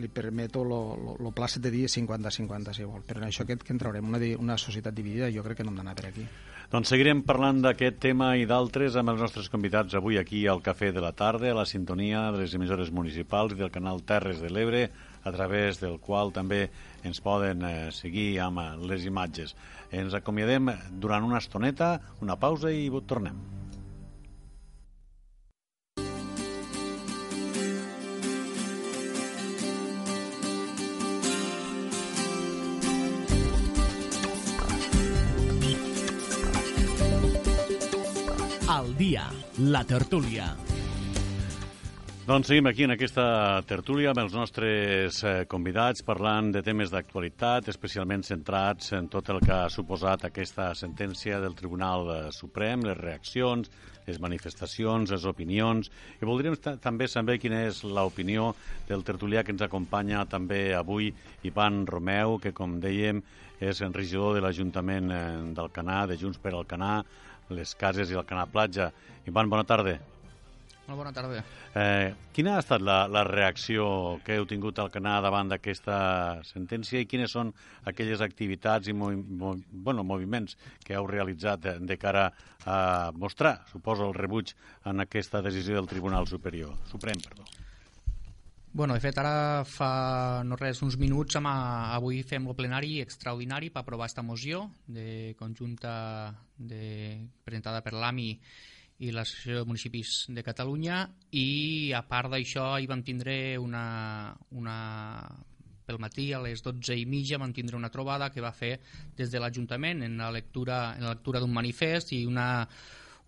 [0.00, 3.74] li permeto lo, lo, plàcid de dir 50-50 si vol, però en això aquest que
[3.74, 6.26] en traurem una, una societat dividida jo crec que no hem d'anar per aquí.
[6.70, 10.92] Doncs seguirem parlant d'aquest tema i d'altres amb els nostres convidats avui aquí al Cafè
[10.94, 14.52] de la Tarda, a la sintonia de les emissores municipals i del canal Terres de
[14.54, 14.84] l'Ebre,
[15.26, 16.60] a través del qual també
[17.02, 19.56] ens poden eh, seguir amb eh, les imatges.
[19.90, 20.70] Ens acomiadem
[21.02, 23.42] durant una estoneta, una pausa i tornem.
[38.80, 39.26] Al dia,
[39.68, 40.46] la tertúlia.
[42.24, 43.24] Doncs seguim aquí en aquesta
[43.68, 49.42] tertúlia amb els nostres eh, convidats parlant de temes d'actualitat, especialment centrats en tot el
[49.44, 53.68] que ha suposat aquesta sentència del Tribunal eh, Suprem, les reaccions,
[54.08, 55.92] les manifestacions, les opinions.
[56.22, 58.54] I voldríem també saber quina és l'opinió
[58.88, 61.12] del tertulià que ens acompanya també avui,
[61.44, 63.20] Ivan Romeu, que com dèiem
[63.60, 67.02] és regidor de l'Ajuntament eh, del Canà, de Junts per al Canà,
[67.50, 68.90] les cases i el canal platja.
[69.26, 69.98] Ivan, bona tarda.
[70.90, 71.44] Molt bona tarda.
[71.78, 73.84] Eh, quina ha estat la, la reacció
[74.26, 75.98] que heu tingut al Canà davant d'aquesta
[76.48, 77.52] sentència i quines són
[77.86, 82.26] aquelles activitats i movi mov bueno, moviments que heu realitzat de, de cara
[82.66, 82.76] a
[83.14, 84.50] mostrar, suposo, el rebuig
[84.90, 87.46] en aquesta decisió del Tribunal Superior, Suprem, perdó?
[88.72, 93.66] Bueno, de fet, ara fa no res, uns minuts, amb, avui fem el plenari extraordinari
[93.74, 95.94] per aprovar aquesta moció de conjunta
[96.54, 98.28] de, presentada per l'AMI
[99.02, 101.00] i l'Associació de Municipis de Catalunya
[101.34, 103.82] i a part d'això hi vam tindre una,
[104.54, 104.76] una
[105.90, 108.76] pel matí a les 12 i mitja vam tindre una trobada que va fer
[109.18, 112.68] des de l'Ajuntament en la lectura, en la lectura d'un manifest i una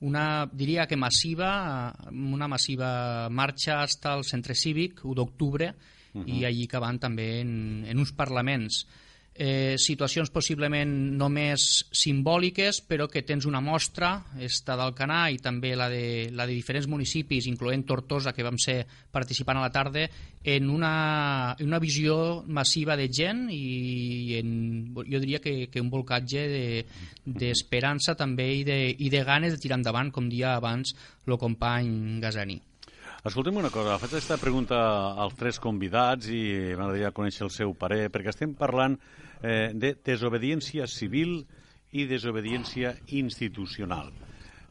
[0.02, 5.74] una, diria que massiva, una massiva marxa fins al centre cívic, 1 d'octubre,
[6.12, 6.28] uh -huh.
[6.28, 8.86] i allí que van també en, en uns parlaments.
[9.34, 11.64] Eh, situacions possiblement només
[11.94, 16.88] simbòliques, però que tens una mostra, esta d'Alcanar i també la de, la de diferents
[16.88, 20.06] municipis, incloent Tortosa, que vam ser participant a la tarda,
[20.44, 24.50] en una, en una visió massiva de gent i en,
[24.96, 26.44] jo diria que, que un volcatge
[27.24, 31.38] d'esperança de, també i de, i de ganes de tirar endavant, com dia abans el
[31.38, 32.60] company Gazani.
[33.22, 34.76] Escoltem una cosa, faig aquesta pregunta
[35.22, 36.40] als tres convidats i
[36.74, 41.36] m'agradaria conèixer el seu parer, perquè estem parlant eh, de desobediència civil
[41.94, 44.10] i desobediència institucional.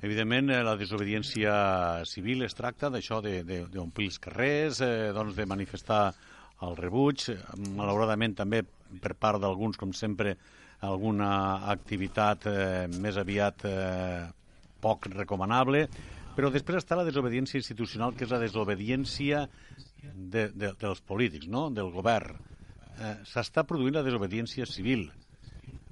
[0.03, 1.55] Evidentment, eh, la desobediència
[2.11, 6.03] civil es tracta d'això d'omplir els carrers, eh, doncs de manifestar
[6.67, 7.29] el rebuig,
[7.79, 8.65] malauradament també
[8.99, 10.35] per part d'alguns, com sempre,
[10.83, 14.25] alguna activitat eh, més aviat eh,
[14.83, 15.87] poc recomanable,
[16.35, 19.45] però després està la desobediència institucional, que és la desobediència
[20.01, 21.69] de, de, dels polítics, no?
[21.73, 22.37] del govern.
[22.97, 25.09] Eh, S'està produint la desobediència civil.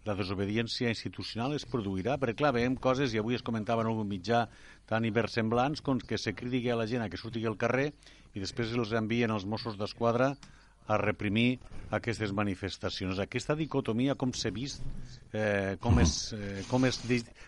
[0.07, 4.07] La desobediència institucional es produirà, perquè clar, veiem coses, i avui es comentava en algun
[4.09, 4.45] mitjà
[4.89, 7.91] tan inversemblants com que se critiqui a la gent a que surti al carrer
[8.33, 10.31] i després els envien els Mossos d'Esquadra
[10.89, 11.59] a reprimir
[11.93, 13.19] aquestes manifestacions.
[13.21, 14.81] Aquesta dicotomia, com s'ha vist,
[15.33, 17.03] eh, com, es, eh, com, es,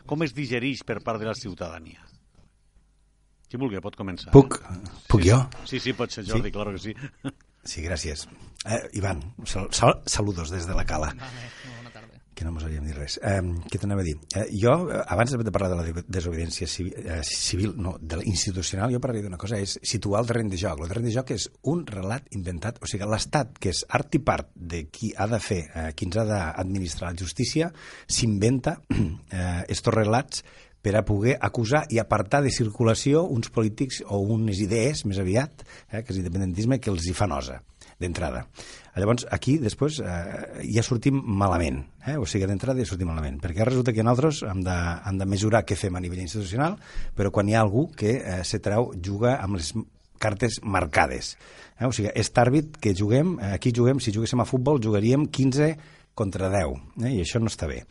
[0.06, 2.11] com es digereix per part de la ciutadania?
[3.52, 4.32] Qui vulgui pot començar.
[4.32, 4.62] Puc?
[4.64, 4.78] Eh?
[5.12, 5.42] Puc sí, jo?
[5.68, 6.56] Sí, sí, pot ser Jordi, sí?
[6.56, 6.94] claro que sí.
[7.68, 8.24] Sí, gràcies.
[8.64, 11.10] Eh, Ivan, sal sal saludos des de la cala.
[11.20, 11.50] Vale,
[11.82, 12.22] bona tarda.
[12.32, 13.18] Que no mos havíem dit res.
[13.20, 14.16] Eh, què t'anava a dir?
[14.40, 18.96] Eh, jo, abans de parlar de la desobediència civil, eh, civil no, de la institucional,
[18.96, 20.80] jo parlaria d'una cosa, és situar el terreny de joc.
[20.80, 24.24] El terreny de joc és un relat inventat, o sigui, l'Estat, que és art i
[24.32, 27.74] part de qui ha de fer, eh, qui ens ha d'administrar la justícia,
[28.08, 30.48] s'inventa eh, estos relats
[30.82, 35.64] per a poder acusar i apartar de circulació uns polítics o unes idees, més aviat,
[35.92, 37.62] eh, que és l'independentisme, que els hi fa nosa,
[38.02, 38.46] d'entrada.
[38.98, 42.18] Llavors, aquí, després, eh, ja sortim malament, eh?
[42.18, 45.64] o sigui, d'entrada ja sortim malament, perquè resulta que nosaltres hem de, hem de mesurar
[45.64, 46.76] què fem a nivell institucional,
[47.16, 49.72] però quan hi ha algú que eh, se treu, juga amb les
[50.22, 51.38] cartes marcades.
[51.80, 51.88] Eh?
[51.88, 55.72] O sigui, és àrbit que juguem, eh, aquí juguem, si juguéssim a futbol, jugaríem 15
[56.14, 57.14] contra 10, eh?
[57.16, 57.82] i això no està bé.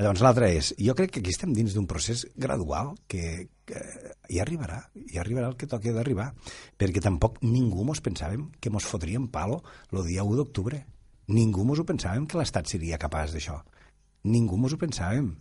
[0.00, 3.82] Llavors, l'altre és, jo crec que aquí estem dins d'un procés gradual que, que
[4.32, 6.30] hi arribarà, hi arribarà el que toqui d'arribar,
[6.80, 9.60] perquè tampoc ningú mos pensàvem que mos fotríem palo
[9.92, 10.84] el dia 1 d'octubre.
[11.30, 13.60] Ningú mos ho pensàvem que l'Estat seria capaç d'això.
[14.24, 15.34] Ningú mos ho pensàvem.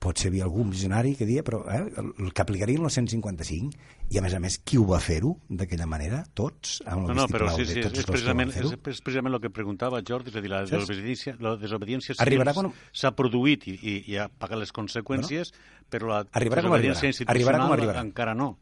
[0.00, 4.20] Potser hi havia algun visionari que dia, però eh, el que aplicarien el 155, i
[4.20, 6.22] a més a més, qui ho va fer-ho d'aquella manera?
[6.38, 6.78] Tots?
[6.86, 10.00] Amb no, no, però sí, sí, és, és, precisament, és, és precisament el que preguntava
[10.06, 12.70] Jordi, és a dir, la desobediència, la desobediència civil quan...
[12.94, 17.64] s'ha produït i, i, i ha pagat les conseqüències, bueno, però la desobediència institucional arribarà
[17.64, 18.06] com arribarà.
[18.06, 18.52] encara no.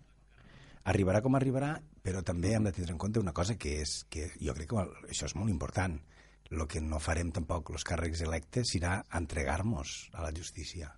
[0.90, 1.70] Arribarà com arribarà,
[2.04, 4.88] però també hem de tenir en compte una cosa que és que jo crec que
[5.12, 6.00] això és molt important.
[6.54, 10.92] El que no farem tampoc els càrrecs electes serà entregar-nos a la justícia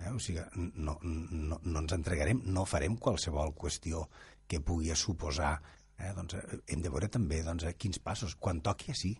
[0.00, 0.10] Eh?
[0.10, 0.42] O sigui,
[0.74, 4.08] no, no, no ens entregarem, no farem qualsevol qüestió
[4.46, 5.56] que pugui suposar.
[5.98, 6.12] Eh?
[6.16, 8.36] Doncs, eh, hem de veure també doncs, eh, quins passos.
[8.36, 9.14] Quan toqui, sí.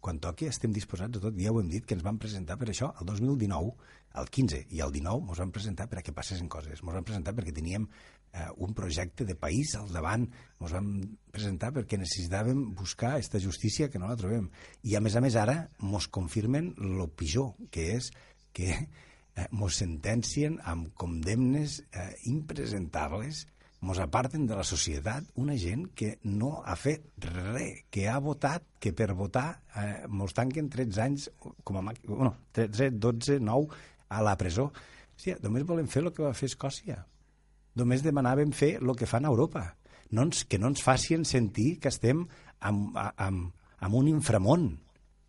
[0.00, 1.34] Quan toqui estem disposats a tot.
[1.40, 3.72] Ja ho hem dit, que ens vam presentar per això el 2019,
[4.18, 6.78] el 15 i el 19 ens vam presentar per a que passessin coses.
[6.78, 7.88] Ens vam presentar perquè teníem
[8.32, 10.28] eh, un projecte de país al davant.
[10.60, 10.92] Ens vam
[11.34, 14.48] presentar perquè necessitàvem buscar aquesta justícia que no la trobem.
[14.86, 18.12] I a més a més ara ens confirmen el pitjor, que és
[18.54, 18.70] que
[19.38, 23.46] eh, mos sentencien amb condemnes eh, impresentables,
[23.80, 28.64] mos aparten de la societat una gent que no ha fet res, que ha votat,
[28.82, 33.78] que per votar eh, mos tanquen 13 anys, com a màxim, bueno, 13, 12, 9,
[34.08, 34.72] a la presó.
[35.14, 37.04] Hòstia, només volem fer el que va fer Escòcia.
[37.78, 39.64] Només demanàvem fer el que fan a Europa.
[40.10, 42.24] No ens, que no ens facin sentir que estem
[42.64, 44.70] amb, amb, amb un inframont.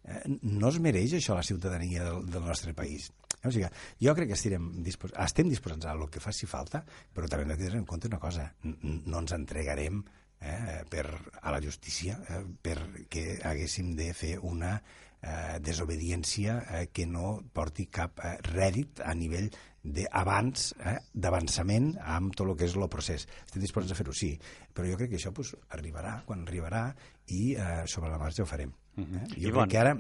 [0.03, 3.09] Eh, no es mereix això la ciutadania del, del nostre país.
[3.43, 3.67] O sigui,
[4.03, 6.83] jo crec que estirem dispos estem disposats a el que faci falta,
[7.15, 10.01] però també hem de tenir en compte una cosa, no ens entregarem
[10.41, 11.05] eh, per,
[11.41, 14.75] a la justícia eh, perquè haguéssim de fer una
[15.21, 19.49] eh, desobediència eh, que no porti cap eh, rèdit a nivell
[19.95, 23.27] d'abans, eh, d'avançament amb tot el que és el procés.
[23.45, 24.33] Estem disposats a fer-ho, sí,
[24.73, 26.87] però jo crec que això pues, arribarà quan arribarà
[27.35, 28.73] i eh, sobre la marxa ho farem.
[28.99, 29.27] Eh?
[29.37, 29.95] Jo crec que ara...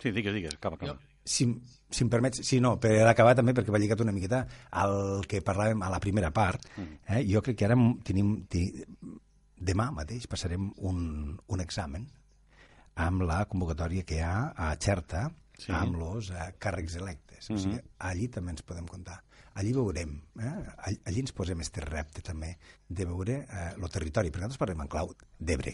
[0.00, 0.94] Sí, digues, digues, acaba, acaba.
[0.94, 1.46] Jo, si,
[1.88, 4.42] si em permets, sí, no, per acabar també, perquè va lligat una miqueta
[4.82, 6.98] al que parlàvem a la primera part, mm.
[7.08, 9.14] eh, jo crec que ara tenim, tenim,
[9.64, 10.98] demà mateix passarem un,
[11.48, 12.04] un examen
[13.00, 15.26] amb la convocatòria que hi ha a Xerta
[15.58, 15.72] sí.
[15.74, 17.23] amb els eh, càrrecs electes.
[17.48, 17.58] Mm -hmm.
[17.58, 19.22] O sigui, allí també ens podem comptar.
[19.54, 20.52] Allí veurem, eh?
[21.04, 22.56] allí ens posem este repte també
[22.88, 25.70] de veure el eh, territori, perquè nosaltres parlem en clau d'Ebre,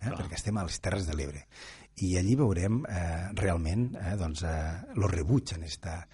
[0.00, 0.10] eh?
[0.10, 1.46] perquè estem a les Terres de l'Ebre.
[2.02, 6.08] i allí veurem eh, realment eh, doncs, eh, lo rebuig en esta,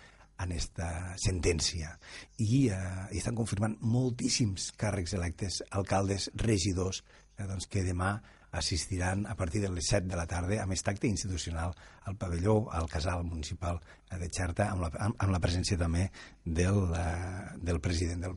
[0.45, 1.95] en esta sentència.
[2.37, 7.03] I, eh, i estan confirmant moltíssims càrrecs electes, alcaldes, regidors,
[7.39, 8.19] eh, doncs, que demà
[8.53, 11.75] assistiran a partir de les 7 de la tarda amb aquest acte institucional
[12.11, 13.79] al pavelló, al casal municipal
[14.11, 16.09] de Xerta, amb la, amb la presència també
[16.45, 18.37] del, uh, del president del,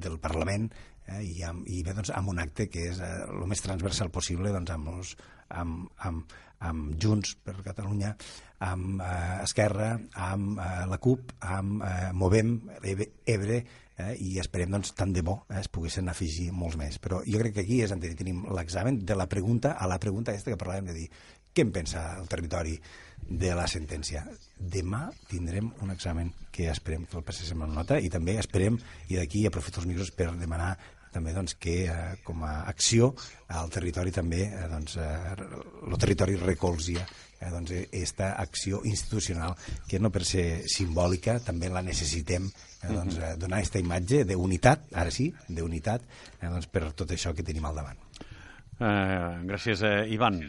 [0.00, 0.70] del Parlament,
[1.08, 4.10] eh, i, amb, i bé, doncs, amb un acte que és el uh, més transversal
[4.14, 5.14] possible doncs, amb, los,
[5.48, 8.14] amb, amb, amb Junts per Catalunya,
[8.62, 9.92] amb eh, Esquerra,
[10.28, 12.54] amb eh, la CUP, amb eh, Movem,
[13.26, 13.62] Ebre,
[13.98, 16.98] eh, i esperem doncs, tant de bo eh, es poguessin afegir molts més.
[17.02, 20.52] Però jo crec que aquí és tenim l'examen de la pregunta a la pregunta aquesta
[20.52, 21.08] que parlàvem de dir
[21.52, 22.78] què en pensa el territori
[23.28, 24.24] de la sentència.
[24.58, 29.20] Demà tindrem un examen que esperem que el passéssim en nota i també esperem, i
[29.20, 30.74] d'aquí aprofito els micros per demanar
[31.12, 33.12] també doncs, que eh, com a acció
[33.52, 35.36] al territori també eh, doncs, eh,
[35.84, 39.54] el territori recolzia eh, doncs, esta acció institucional
[39.88, 44.88] que no per ser simbòlica també la necessitem eh, doncs, eh, donar aquesta imatge d'unitat,
[44.96, 46.08] ara sí, d'unitat
[46.40, 48.00] eh, doncs, per tot això que tenim al davant.
[48.80, 50.40] Eh, gràcies, eh, Ivan.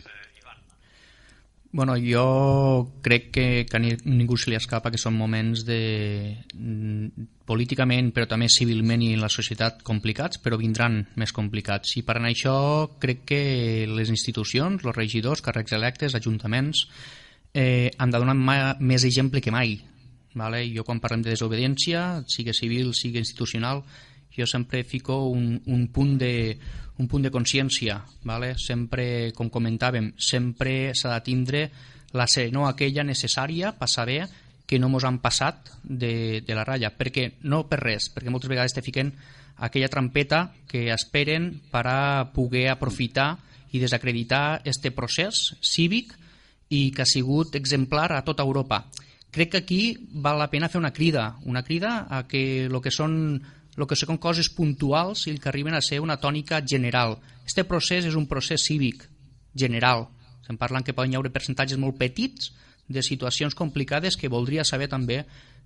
[1.73, 8.11] Bueno, jo crec que, que ningú se li escapa que són moments de, mm, políticament,
[8.13, 11.95] però també civilment i en la societat complicats, però vindran més complicats.
[11.97, 12.53] I per anar això
[13.01, 13.41] crec que
[13.89, 16.85] les institucions, els regidors, càrrecs electes, ajuntaments,
[17.55, 19.79] eh, han de donar més exemple que mai.
[20.35, 20.61] Vale?
[20.77, 23.81] Jo quan parlem de desobediència, sigui civil, sigui institucional,
[24.37, 26.57] jo sempre fico un, un punt de,
[26.97, 28.53] un punt de consciència, ¿vale?
[28.57, 31.63] sempre, com comentàvem, sempre s'ha de tindre
[32.13, 34.27] la no aquella necessària per saber
[34.65, 38.49] que no mos han passat de, de la ratlla, perquè no per res, perquè moltes
[38.49, 39.11] vegades te fiquen
[39.57, 43.37] aquella trampeta que esperen per a poder aprofitar
[43.73, 46.13] i desacreditar este procés cívic
[46.69, 48.85] i que ha sigut exemplar a tota Europa.
[49.33, 49.81] Crec que aquí
[50.13, 53.41] val la pena fer una crida, una crida a que el que són
[53.77, 57.17] el que són coses puntuals i que arriben a ser una tònica general.
[57.45, 59.07] Este procés és un procés cívic
[59.55, 60.07] general.
[60.41, 62.51] Estem parlant que poden hi haure percentatges molt petits
[62.87, 65.23] de situacions complicades que voldria saber també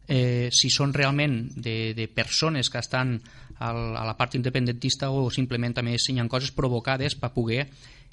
[0.08, 3.18] eh, si són realment de, de persones que estan
[3.60, 7.68] al, a la part independentista o simplement també ha coses provocades per poder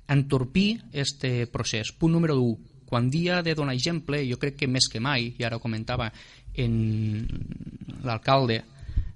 [0.08, 1.92] entorpir este procés.
[1.92, 2.56] Punt número 1.
[2.86, 6.10] Quan dia de donar exemple, jo crec que més que mai, i ara ho comentava
[6.54, 7.26] en
[8.04, 8.62] l'alcalde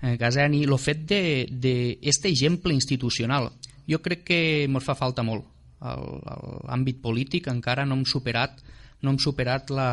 [0.02, 3.50] eh, Gazeni, el fet d'aquest exemple institucional.
[3.88, 5.46] Jo crec que ens fa falta molt.
[5.78, 8.58] L'àmbit polític encara no hem superat
[8.98, 9.90] no hem superat la,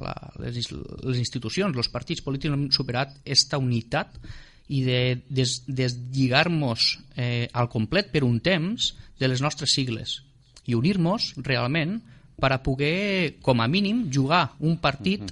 [0.00, 4.16] la, les, les institucions, els partits polítics no hem superat aquesta unitat
[4.72, 6.86] i de des, deslligar-nos
[7.20, 10.22] eh, al complet per un temps de les nostres sigles
[10.66, 11.98] i unir-nos realment
[12.40, 15.30] per a poder, com a mínim, jugar un partit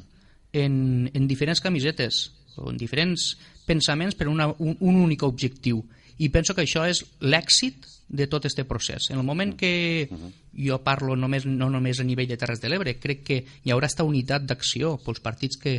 [0.53, 3.35] en, en diferents camisetes o en diferents
[3.67, 5.83] pensaments per una, un, un únic objectiu.
[6.19, 9.11] I penso que això és l'èxit de tot aquest procés.
[9.11, 10.09] En el moment que
[10.55, 13.89] jo parlo només, no només a nivell de Terres de l'Ebre, crec que hi haurà
[13.89, 15.79] aquesta unitat d'acció pels partits que,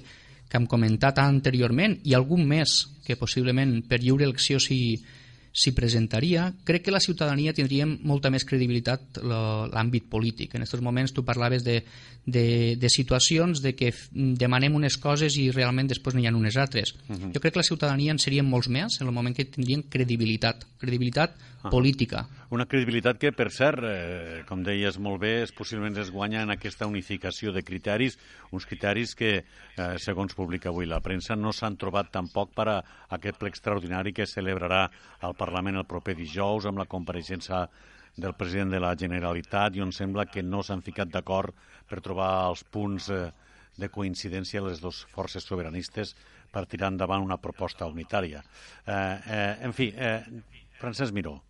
[0.49, 4.97] que hem comentat anteriorment i algun més que possiblement per lliure elecció si,
[5.55, 10.57] s'hi presentaria, crec que la ciutadania tindria molta més credibilitat l'àmbit polític.
[10.57, 11.77] En aquests moments tu parlaves de,
[12.25, 16.91] de, de situacions de que demanem unes coses i realment després n'hi ha unes altres.
[16.91, 17.21] Uh mhm.
[17.21, 17.33] -huh.
[17.35, 20.65] Jo crec que la ciutadania en serien molts més en el moment que tindrien credibilitat,
[20.77, 21.69] credibilitat uh -huh.
[21.71, 22.27] política.
[22.55, 26.53] Una credibilitat que, per cert, eh, com deies molt bé, és possiblement es guanya en
[26.53, 28.13] aquesta unificació de criteris,
[28.55, 32.75] uns criteris que, eh, segons publica avui la premsa, no s'han trobat tampoc per a
[33.17, 34.89] aquest ple extraordinari que celebrarà
[35.19, 37.67] Parlament Parlament el proper dijous amb la compareixença
[38.15, 41.53] del president de la Generalitat i on sembla que no s'han ficat d'acord
[41.89, 43.31] per trobar els punts eh,
[43.75, 46.15] de coincidència les dues forces sobiranistes
[46.51, 48.45] per tirar endavant una proposta unitària.
[48.87, 48.93] Eh,
[49.27, 50.23] eh, en fi, eh,
[50.79, 51.41] Francesc Miró,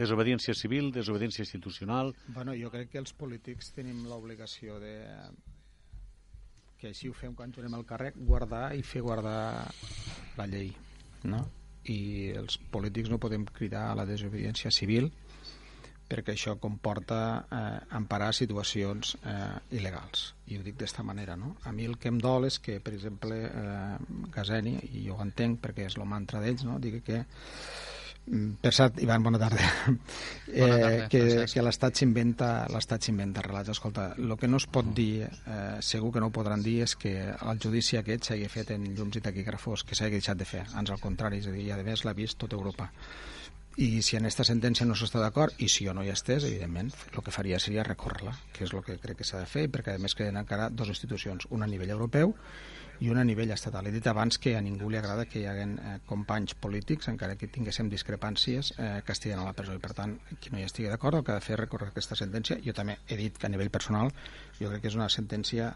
[0.00, 2.14] desobediència civil, desobediència institucional...
[2.34, 4.96] Bueno, jo crec que els polítics tenim l'obligació de
[6.80, 9.68] que així ho fem quan tornem al càrrec, guardar i fer guardar
[10.38, 10.70] la llei,
[11.28, 11.44] no?
[11.88, 15.08] i els polítics no podem cridar a la desobediència civil
[16.10, 17.60] perquè això comporta eh,
[17.96, 21.54] emparar situacions eh, il·legals i ho dic d'esta manera no?
[21.64, 23.96] a mi el que em dol és que per exemple eh,
[24.34, 26.80] Gazeni, i jo ho entenc perquè és el mantra d'ells, no?
[26.82, 27.22] digui que
[28.62, 29.64] per cert, Ivan, bona tarda.
[30.50, 33.72] Bona tarda eh, que que l'Estat s'inventa l'Estat s'inventa relats.
[33.74, 36.96] Escolta, el que no es pot dir, eh, segur que no ho podran dir, és
[36.98, 40.64] que el judici aquest s'hagi fet en llums i taquígrafos, que s'hagi deixat de fer.
[40.74, 42.90] Ans al contrari, és a dir, i a més l'ha vist tota Europa.
[43.80, 46.90] I si en aquesta sentència no s'està d'acord i si jo no hi estés, evidentment
[47.14, 49.94] el que faria seria recórrer-la, que és el que crec que s'ha de fer perquè
[49.96, 52.34] a més queden encara dues institucions una a nivell europeu
[53.00, 53.86] i una a nivell estatal.
[53.88, 57.38] He dit abans que a ningú li agrada que hi haguen eh, companys polítics, encara
[57.40, 59.72] que tinguéssim discrepàncies, eh, que estiguen a la presó.
[59.72, 61.88] I, per tant, qui no hi estigui d'acord, el que ha de fer és recórrer
[61.88, 62.60] aquesta sentència.
[62.60, 64.12] Jo també he dit que a nivell personal
[64.60, 65.72] jo crec que és una sentència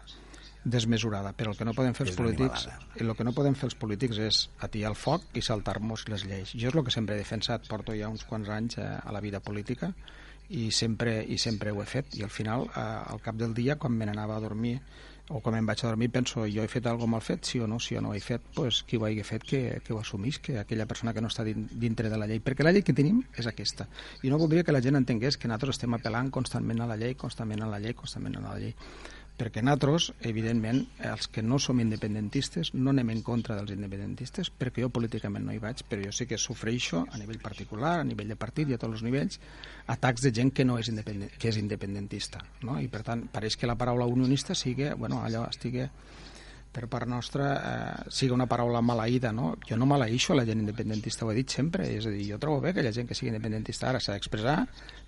[0.65, 3.77] desmesurada, però el que no podem fer els polítics el que no podem fer els
[3.77, 6.53] polítics és atiar el foc i saltar-nos les lleis.
[6.57, 9.21] Jo és el que sempre he defensat, porto ja uns quants anys eh, a la
[9.21, 9.93] vida política
[10.49, 12.17] i sempre, i sempre ho he fet.
[12.17, 14.79] I al final, eh, al cap del dia, quan me n'anava a dormir
[15.29, 17.65] o quan em vaig a dormir penso jo he fet alguna mal fet, sí o
[17.67, 18.43] no, si o no he fet?
[18.53, 21.45] Pues, qui ho hagi fet que, que ho assumís que aquella persona que no està
[21.45, 22.41] dintre de la llei.
[22.45, 23.87] Perquè la llei que tenim és aquesta.
[24.21, 27.17] I no voldria que la gent entengués que nosaltres estem apel·lant constantment a la llei,
[27.17, 28.73] constantment a la llei constantment a la llei
[29.35, 34.85] perquè nosaltres, evidentment, els que no som independentistes, no anem en contra dels independentistes, perquè
[34.85, 38.31] jo políticament no hi vaig, però jo sí que sofreixo a nivell particular, a nivell
[38.31, 39.39] de partit i a tots els nivells,
[39.91, 42.43] atacs de gent que no és, independent, que és independentista.
[42.63, 42.79] No?
[42.79, 45.83] I per tant, pareix que la paraula unionista sigui, bueno, allò estigui
[46.75, 49.53] per part nostra eh, sigui una paraula maleïda, no?
[49.67, 52.59] Jo no maleïxo la gent independentista, ho he dit sempre, és a dir, jo trobo
[52.65, 54.57] bé que la gent que sigui independentista ara s'ha d'expressar,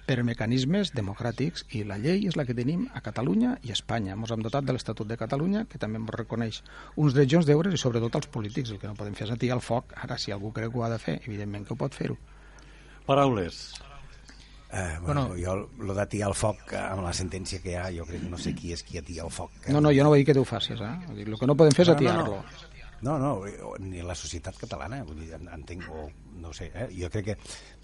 [0.07, 4.15] per mecanismes democràtics i la llei és la que tenim a Catalunya i a Espanya.
[4.15, 6.61] Ens hem dotat de l'Estatut de Catalunya, que també ens reconeix
[6.95, 8.71] uns drets deures i sobretot els polítics.
[8.71, 9.91] El que no podem fer és atiar el foc.
[9.99, 12.15] Ara, si algú creu que ho ha de fer, evidentment que ho pot fer-ho.
[13.07, 13.67] Paraules.
[14.69, 18.07] Eh, bueno, bueno, jo, lo d'atiar el foc amb la sentència que hi ha, jo
[18.07, 19.53] crec que no sé qui és qui atia el foc.
[19.63, 19.71] Eh?
[19.71, 20.95] No, no, jo no vull dir que tu ho facis, eh?
[21.13, 22.41] El que no podem fer és atiar-lo.
[22.41, 22.73] No, no.
[22.99, 23.43] No, no,
[23.77, 26.07] ni la societat catalana, vull dir, entenc, o
[26.41, 26.87] no sé, eh?
[26.97, 27.35] jo crec que,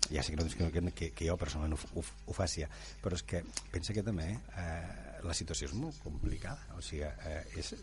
[0.09, 2.65] ja sé que no que, que, que jo personalment ho, ho, ho faci,
[3.03, 7.43] però és que pensa que també eh, la situació és molt complicada, o sigui, eh,
[7.61, 7.75] és,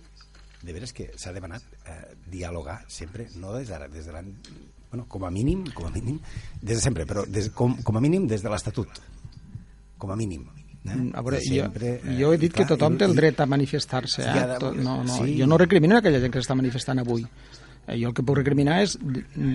[0.61, 4.35] de veres que s'ha demanat eh, dialogar sempre, no des d'ara, des de l'any,
[4.91, 6.19] bueno, com a mínim, com a mínim,
[6.61, 9.03] des de sempre, però des, com, com a mínim des de l'Estatut,
[9.99, 10.49] com a mínim,
[10.85, 10.97] Eh?
[10.97, 13.47] Mm, a veure, sempre, jo, jo he dit clar, que tothom té el dret a
[13.47, 14.25] manifestar-se.
[14.25, 14.45] Eh?
[14.49, 14.71] De...
[14.81, 15.35] No, no, sí.
[15.37, 17.27] Jo no recrimino aquella gent que s'està manifestant avui.
[17.87, 18.97] Eh, jo el que puc recriminar és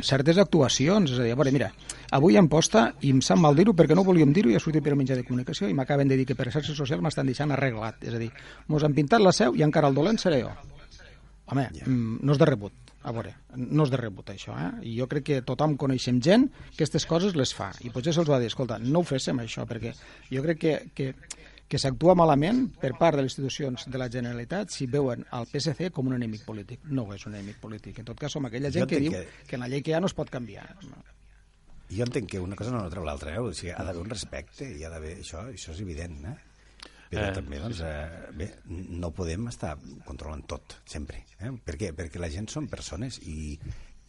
[0.06, 1.16] certes actuacions.
[1.16, 1.72] És a dir, a veure, mira,
[2.14, 4.86] avui em posta, i em sap mal dir-ho perquè no volíem dir-ho i ha sortit
[4.86, 8.06] per mitjà de comunicació i m'acaben de dir que per xarxes socials m'estan deixant arreglat.
[8.06, 8.30] És a dir,
[8.70, 10.54] mos han pintat la seu i encara el dolent seré jo.
[11.52, 11.86] Home, yeah.
[11.86, 12.94] Mm, no és de rebut.
[13.06, 14.70] A veure, no és de rebut això, eh?
[14.90, 17.70] I jo crec que tothom coneixem gent que aquestes coses les fa.
[17.86, 19.92] I potser se'ls va dir, escolta, no ho féssim això, perquè
[20.32, 21.12] jo crec que, que,
[21.70, 25.92] que s'actua malament per part de les institucions de la Generalitat si veuen el PSC
[25.94, 26.82] com un enemic polític.
[26.90, 28.02] No és un enemic polític.
[28.02, 29.22] En tot cas, som aquella gent que diu que...
[29.46, 30.66] que en la llei que hi ha no es pot canviar.
[31.94, 33.46] Jo entenc que una cosa no treu l'altra, eh?
[33.46, 35.20] O sigui, ha d'haver un respecte, hi ha d'haver...
[35.22, 36.55] Això, això és evident, eh?
[37.10, 38.50] Però eh, també doncs, eh, bé,
[39.02, 39.76] no podem estar
[40.08, 41.52] controlant tot sempre eh?
[41.66, 41.92] per què?
[41.98, 43.56] perquè la gent són persones i,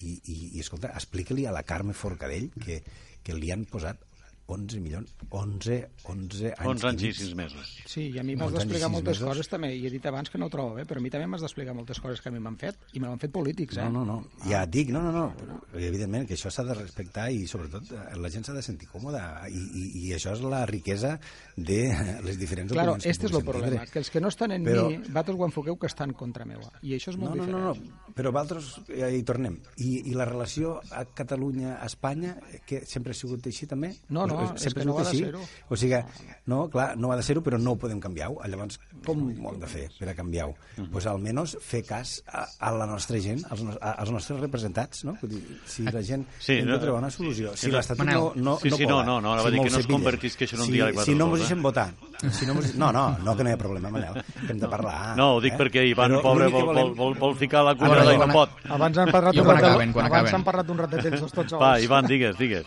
[0.01, 2.81] i, i, i escolta, explica-li a la Carme Forcadell que,
[3.23, 4.03] que li han posat
[4.47, 5.77] 11 milions, 11,
[6.07, 7.71] 11 anys, 11 anys i 6 mesos.
[7.91, 9.27] Sí, i a mi m'has d'explicar moltes mesos.
[9.27, 11.27] coses també, i he dit abans que no ho trobo bé, però a mi també
[11.27, 13.89] m'has d'explicar moltes coses que a mi m'han fet, i me l'han fet polítics, eh?
[13.91, 16.77] No, no, no, ja et dic, no, no, no, però, evidentment que això s'ha de
[16.79, 20.45] respectar i sobretot eh, la gent s'ha de sentir còmoda, i, i, i això és
[20.47, 21.17] la riquesa
[21.57, 21.81] de
[22.23, 23.11] les diferents claro, opinions.
[23.11, 24.87] este és el problema, que els que no estan en però...
[24.93, 27.59] mi, vosaltres ho enfoqueu que estan contra meua, i això és molt no, diferent.
[27.59, 32.37] No, no, no, però vosaltres, ja hi tornem, I, i la relació a Catalunya-Espanya,
[32.69, 33.91] que sempre ha sigut així també?
[34.09, 35.23] No, no, sempre és que no va així.
[35.69, 36.01] O sigui,
[36.47, 38.39] no, clar, no ha de ser-ho, però no ho podem canviar-ho.
[38.47, 40.55] Llavors, com ho hem de fer per a canviar-ho?
[40.55, 40.91] Doncs uh -huh.
[40.93, 45.17] pues, almenys fer cas a, a la nostra gent, als, a, als nostres representats, no?
[45.21, 47.57] Vull dir, si la gent sí, hem de trobar una solució.
[47.57, 49.87] Si l'Estatut no, no, sí, no sí, no, no, no, no, dir que no es
[49.87, 51.05] convertís que això en un si, diàleg.
[51.05, 51.93] Si no ens deixem votar,
[52.31, 55.17] si no, no, no, no, que no hi ha problema, Manel, que hem de parlar.
[55.17, 55.61] No, ho dic eh?
[55.63, 58.51] perquè Ivan, però pobre, vol, vol, vol, vol ficar la cuerda i no pot.
[58.79, 61.61] Abans han parlat un ratet, abans han parlat un ratet ells tots sols.
[61.63, 62.67] Va, Ivan, digues, digues.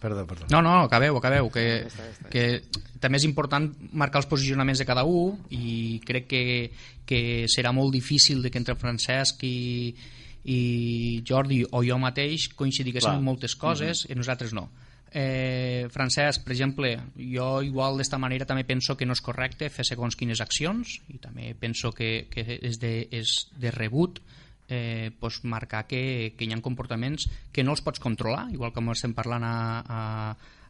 [0.00, 0.46] Perdó, perdó.
[0.50, 1.86] No, no, acabeu, acabeu, que,
[2.30, 2.44] que
[3.00, 6.42] també és important marcar els posicionaments de cada un i crec que,
[7.08, 9.94] que serà molt difícil de que entre Francesc i,
[10.52, 10.58] i
[11.26, 14.12] Jordi o jo mateix coincidíssim en moltes coses mm -hmm.
[14.12, 14.68] i nosaltres no.
[15.12, 19.84] Eh, Francesc, per exemple, jo igual d'esta manera també penso que no és correcte fer
[19.84, 24.20] segons quines accions i també penso que, que és, de, és de rebut
[24.68, 28.90] eh, pues marcar que, que hi ha comportaments que no els pots controlar, igual com
[28.94, 29.54] estem parlant a,
[29.86, 30.00] a,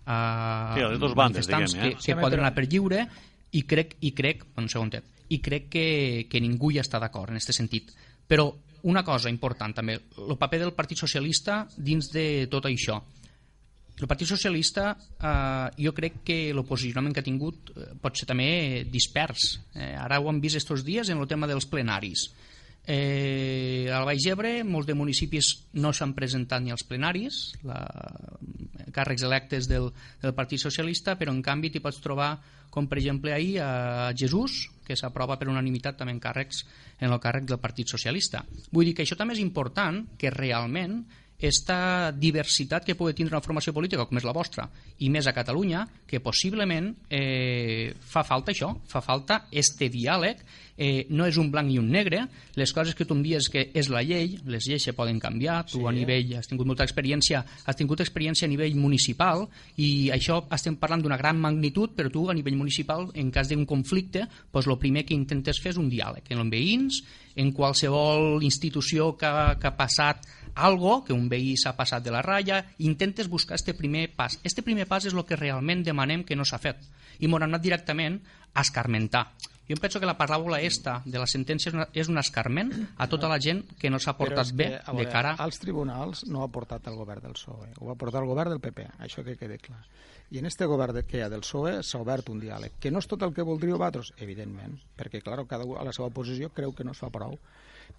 [0.07, 0.19] a
[0.77, 1.95] sí, a les dues bandes, diguem, eh?
[1.97, 3.07] que, que poden anar per lliure
[3.57, 5.89] i crec, i crec un segundet, i crec que,
[6.31, 7.93] que ningú hi està d'acord en aquest sentit.
[8.27, 8.51] Però
[8.87, 13.01] una cosa important també, el paper del Partit Socialista dins de tot això.
[13.97, 18.29] El Partit Socialista, eh, jo crec que el posicionament que ha tingut eh, pot ser
[18.29, 19.55] també dispers.
[19.73, 22.29] Eh, ara ho hem vist estos dies en el tema dels plenaris
[22.87, 25.49] Eh, al Baix Ebre, molts de municipis
[25.83, 27.81] no s'han presentat ni als plenaris, la,
[28.95, 29.91] càrrecs electes del,
[30.23, 32.37] del Partit Socialista, però en canvi t'hi pots trobar,
[32.71, 36.63] com per exemple ahir, a Jesús, que s'aprova per unanimitat també en càrrecs
[37.01, 38.45] en el càrrec del Partit Socialista.
[38.71, 41.01] Vull dir que això també és important, que realment
[41.39, 44.71] esta diversitat que pugui tindre una formació política com és la vostra
[45.05, 50.41] i més a Catalunya, que possiblement eh, fa falta això, fa falta este diàleg,
[50.77, 52.23] eh, no és un blanc i un negre,
[52.57, 55.63] les coses que tu em dius que és la llei, les lleis se poden canviar,
[55.67, 55.87] tu sí.
[55.89, 59.47] a nivell, has tingut molta experiència, has tingut experiència a nivell municipal
[59.83, 63.67] i això estem parlant d'una gran magnitud, però tu a nivell municipal, en cas d'un
[63.67, 67.01] conflicte, doncs el primer que intentes fer és un diàleg amb veïns,
[67.37, 72.23] en qualsevol institució que, que ha passat algo, que un veí s'ha passat de la
[72.25, 74.41] ratlla, intentes buscar este primer pas.
[74.43, 76.81] Este primer pas és el que realment demanem que no s'ha fet.
[77.21, 78.19] I m'ho anat directament
[78.55, 79.29] a escarmentar.
[79.67, 82.71] Jo em penso que la paraula esta de la sentència és, una, és un escarment
[83.03, 85.33] a tota la gent que no s'ha portat bé que, veure, de cara...
[85.43, 88.63] Als tribunals no ha portat el govern del PSOE, ho ha portat el govern del
[88.63, 89.83] PP, això que quede clar.
[90.31, 93.03] I en este govern que hi ha del PSOE s'ha obert un diàleg, que no
[93.03, 96.75] és tot el que voldríeu vosaltres, evidentment, perquè, clar, cada a la seva posició creu
[96.75, 97.35] que no es fa prou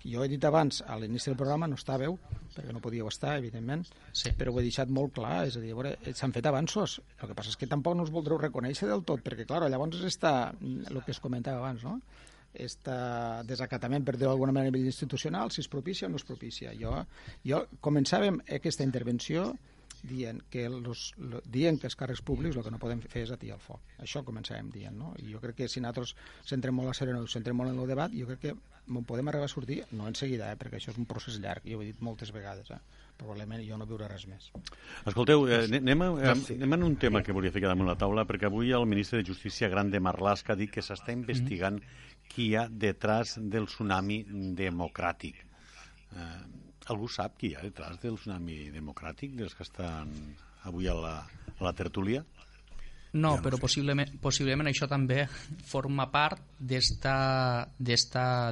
[0.04, 2.18] jo he dit abans, a l'inici del programa no estàveu,
[2.56, 4.34] perquè no podíeu estar, evidentment, sí.
[4.38, 5.76] però ho he deixat molt clar, és a dir,
[6.18, 9.24] s'han fet avanços, el que passa és que tampoc no us voldreu reconèixer del tot,
[9.26, 12.00] perquè, clar, llavors està el que es comentava abans, no?
[12.58, 12.94] este
[13.46, 16.74] desacatament, per dir-ho d'alguna manera, a nivell institucional, si és propicia o no és propicia.
[16.80, 16.94] Jo,
[17.46, 19.52] jo començàvem aquesta intervenció
[20.04, 23.34] dient que, los, lo, dient que els càrrecs públics el que no podem fer és
[23.34, 23.82] atiar el foc.
[24.04, 25.14] Això començàvem dient, no?
[25.24, 27.90] I jo crec que si nosaltres centrem molt a sereno i centrem molt en el
[27.90, 28.56] debat, jo crec que
[29.08, 31.80] podem arribar a sortir, no en seguida, eh, perquè això és un procés llarg, jo
[31.80, 32.80] ho he dit moltes vegades, eh?
[33.18, 34.52] probablement jo no viuré res més.
[35.10, 38.28] Escolteu, eh, anem, a, eh, anem en un tema que volia ficar damunt la taula,
[38.30, 42.34] perquè avui el ministre de Justícia, Grande Marlaska, ha dit que s'està investigant mm -hmm.
[42.34, 44.24] qui hi ha detrás del tsunami
[44.56, 45.36] democràtic.
[46.16, 50.14] Eh, Algú sap qui hi ha detrás del tsunami democràtic, dels que estan
[50.68, 51.16] avui a la,
[51.58, 52.24] a la tertúlia?
[53.14, 53.62] No, ja no però sé.
[53.64, 55.26] possiblement, possiblement això també
[55.68, 57.14] forma part d'esta,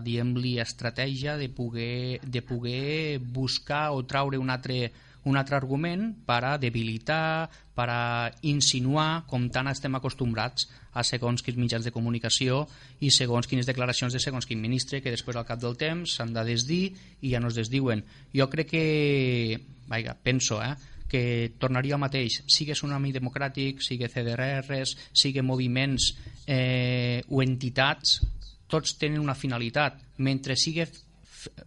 [0.05, 4.91] diguem-li, estratègia de poder, de poder buscar o traure un altre,
[5.25, 11.43] un altre argument per a debilitar, per a insinuar, com tant estem acostumbrats a segons
[11.43, 12.63] quins mitjans de comunicació
[13.03, 16.33] i segons quines declaracions de segons quin ministre que després al cap del temps s'han
[16.33, 16.83] de desdir
[17.21, 18.05] i ja no es desdiuen.
[18.33, 19.59] Jo crec que,
[19.91, 20.73] vaja, penso, eh,
[21.11, 26.13] que tornaria al mateix, sigue Tsunami Democràtic, sigue CDRs, sigue moviments
[26.47, 28.21] eh, o entitats,
[28.67, 30.01] tots tenen una finalitat.
[30.17, 30.87] Mentre sigue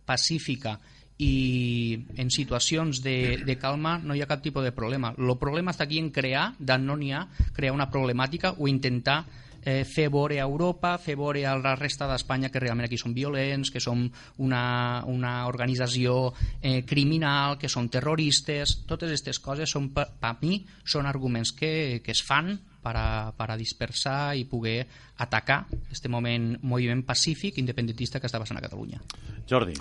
[0.04, 0.78] pacífica
[1.18, 5.10] i en situacions de, de calma no hi ha cap tipus de problema.
[5.18, 9.24] El problema està aquí en crear, d'on no n'hi ha, crear una problemàtica o intentar
[9.62, 13.16] eh, fer veure a Europa, fer veure a la resta d'Espanya que realment aquí són
[13.16, 14.06] violents, que som
[14.44, 14.62] una,
[15.10, 21.10] una organització eh, criminal, que són terroristes, totes aquestes coses són, per, per mi són
[21.10, 24.80] arguments que, que es fan per a, per a dispersar i poder
[25.18, 29.02] atacar aquest moment moviment pacífic independentista que està passant a Catalunya.
[29.50, 29.74] Jordi.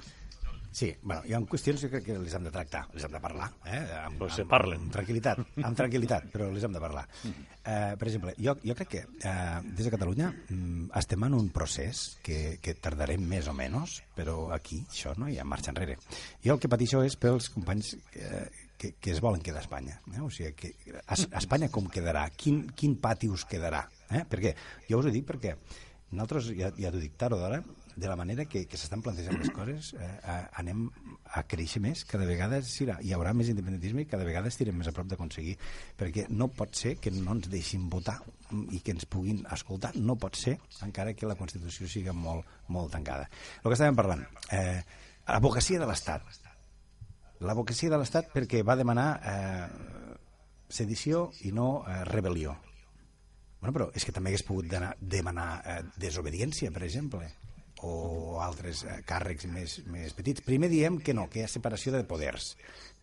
[0.71, 3.21] Sí, bueno, hi ha qüestions que crec que les hem de tractar, les hem de
[3.23, 3.47] parlar.
[3.65, 3.79] Eh?
[4.01, 4.83] Amb, però se parlen.
[4.87, 7.05] Amb tranquil·litat, amb tranquil·litat, però les hem de parlar.
[7.23, 11.49] Eh, per exemple, jo, jo crec que eh, des de Catalunya mm, estem en un
[11.55, 15.97] procés que, que tardarem més o menys, però aquí això no hi ha marxa enrere.
[16.45, 18.45] Jo el que pateixo és pels companys eh,
[18.77, 19.97] que, que es volen quedar a Espanya.
[20.13, 20.21] Eh?
[20.21, 22.27] O sigui, que, a, a Espanya com quedarà?
[22.37, 23.87] Quin, quin pati us quedarà?
[24.11, 24.23] Eh?
[24.29, 24.55] Per què?
[24.89, 25.57] Jo us ho dic perquè
[26.11, 27.59] nosaltres, ja, ja t'ho dic tard o d'ara,
[27.97, 30.09] de la manera que, que s'estan plantejant les coses, eh,
[30.61, 30.83] anem
[31.33, 34.93] a créixer més, cada vegada hi haurà més independentisme i cada vegada estirem més a
[34.93, 35.55] prop d'aconseguir,
[35.97, 38.19] perquè no pot ser que no ens deixin votar
[38.69, 42.93] i que ens puguin escoltar, no pot ser, encara que la Constitució siga molt, molt
[42.93, 43.25] tancada.
[43.63, 44.21] El que estàvem parlant,
[44.53, 44.83] eh,
[45.25, 46.29] advocacia de l'Estat.
[47.41, 49.65] L'advocacia de l'Estat perquè va demanar eh,
[50.69, 52.53] sedició i no eh, rebel·lió.
[53.57, 54.69] Bueno, però és que també hagués pogut
[55.01, 57.25] demanar eh, desobediència, per exemple
[57.85, 60.45] o altres eh, càrrecs més, més petits.
[60.45, 62.55] Primer diem que no, que hi ha separació de poders,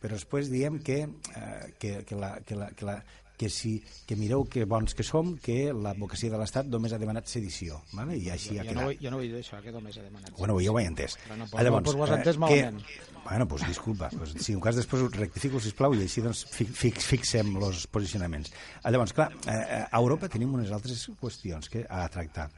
[0.03, 2.99] però després diem que, eh, que, que, la, que, la, que, la,
[3.37, 7.31] que, si, que mireu que bons que som, que l'advocacia de l'Estat només ha demanat
[7.31, 8.16] sedició, ¿vale?
[8.18, 8.81] i així jo, ha quedat.
[8.81, 10.87] No, jo no ho he dit això, que només ha demanat Bueno, jo ho he
[10.91, 11.18] entès.
[11.25, 12.83] Però no, ah, llavors, pues ho has entès malament.
[12.87, 17.09] Que, bueno, pues disculpa, pues, si un cas després rectifico, sisplau, i així doncs, fix,
[17.11, 18.55] fixem els posicionaments.
[18.83, 22.51] Ah, llavors, clar, eh, a Europa tenim unes altres qüestions que a tractar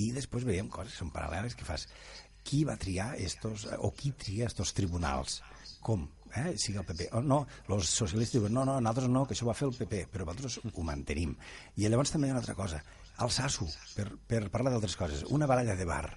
[0.00, 1.86] i després veiem coses són paral·leles que fas.
[2.44, 5.40] Qui va triar estos, o qui tria estos tribunals?
[5.84, 6.08] Com?
[6.34, 6.56] Eh?
[6.58, 7.08] Siga el PP.
[7.14, 10.02] Oh, no, els socialistes diuen, no, no, nosaltres no, que això va fer el PP,
[10.12, 11.36] però nosaltres ho mantenim.
[11.78, 12.82] I llavors també hi ha una altra cosa.
[13.22, 16.08] El SASU, per, per parlar d'altres coses, una baralla de bar.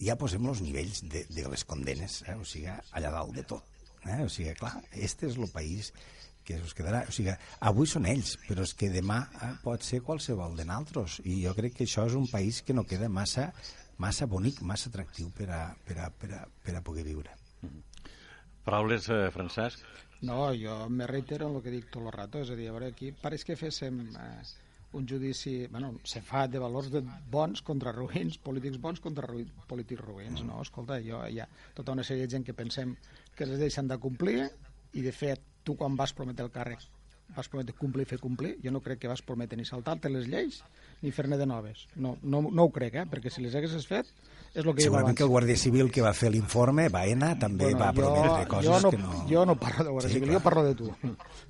[0.00, 2.32] ja posem els nivells de, de les condenes, eh?
[2.32, 3.66] o sigui, allà dalt de tot.
[4.06, 4.22] Eh?
[4.24, 5.90] O sigui, clar, este és el país
[6.58, 7.04] que us quedarà...
[7.08, 7.34] O sigui,
[7.70, 11.20] avui són ells, però és que demà eh, pot ser qualsevol de naltros.
[11.24, 13.50] I jo crec que això és un país que no queda massa,
[14.02, 17.36] massa bonic, massa atractiu per a, per a, per a, per a poder viure.
[18.64, 19.84] Paraules, eh, Francesc?
[20.22, 22.74] No, jo me reitero en el que dic tot el rato, és a dir, a
[22.76, 24.42] veure, aquí pareix que féssim eh,
[24.92, 29.46] un judici, bueno, se fa de valors de bons contra ruïns, polítics bons contra ruï,
[29.70, 30.60] polítics ruïns, no?
[30.64, 31.46] Escolta, jo hi ha
[31.76, 32.96] tota una sèrie de gent que pensem
[33.36, 34.42] que les s'han de complir
[34.92, 36.80] i, de fet, tu quan vas prometre el càrrec
[37.30, 40.24] vas prometre complir i fer complir, jo no crec que vas prometre ni saltar-te les
[40.26, 40.64] lleis
[41.00, 41.84] ni fer-ne de noves.
[41.94, 43.04] No, no, no ho crec, eh?
[43.06, 44.08] perquè si les haguessis fet
[44.50, 47.78] és el que Segurament que el Guàrdia Civil que va fer l'informe, Baena, també bueno,
[47.78, 49.12] va jo, prometre coses jo no, que no...
[49.30, 50.40] Jo no parlo de Guàrdia Sí, Civil, clar.
[50.40, 50.88] jo parlo de tu.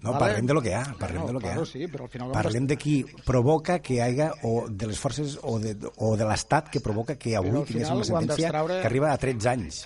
[0.05, 1.65] No, parlem de lo que hi ha, parlem no, de lo que hi ha.
[1.65, 2.35] sí, però al final...
[2.37, 6.29] Parlem de qui provoca que hi hagi, o de les forces, o de, o de
[6.29, 9.81] l'Estat que provoca que avui tinguéssim final una sentència d'extraure- que arriba a 13 anys.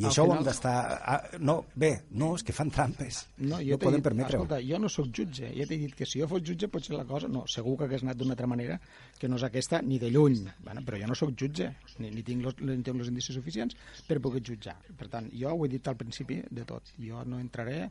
[0.00, 0.74] I Al això ho final- hem d'estar...
[1.04, 3.18] ah, No, bé, no, és que fan trampes.
[3.36, 4.44] No, jo no podem permetre-ho.
[4.46, 7.04] escolta, jo no sóc jutge, ja t'he dit que si jo fos jutge potser la
[7.04, 8.78] cosa, no, segur que hagués anat d'una altra manera
[9.20, 12.22] que no és aquesta ni de lluny, bueno, però jo no sóc jutge, ni, ni
[12.24, 13.76] tinc los, ni tinc els indicis suficients
[14.08, 14.78] per poder jutjar.
[14.96, 17.90] Per tant, jo ho he dit al principi de tot, jo no entraré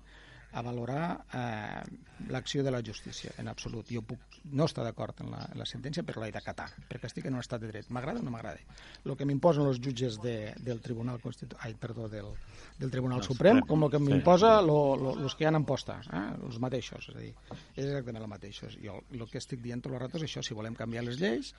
[0.52, 1.82] a valorar eh,
[2.30, 3.89] l'acció de la justícia, en absolut.
[3.93, 7.28] Jo puc no estar d'acord en, la, en la sentència, però l'he d'acatar, perquè estic
[7.30, 7.89] en un estat de dret.
[7.93, 8.62] M'agrada o no m'agrada?
[9.06, 11.58] El que m'imposen els jutges de, del Tribunal Constitu...
[11.66, 12.32] Ai, perdó, del,
[12.80, 16.26] del Tribunal Suprem, com el que m'imposa lo, lo, los que han en posta, eh?
[16.39, 17.34] els mateixos, és a dir,
[17.76, 18.80] és exactament els mateixos.
[18.82, 21.54] Jo el que estic dient tot el rato és això, si volem canviar les lleis,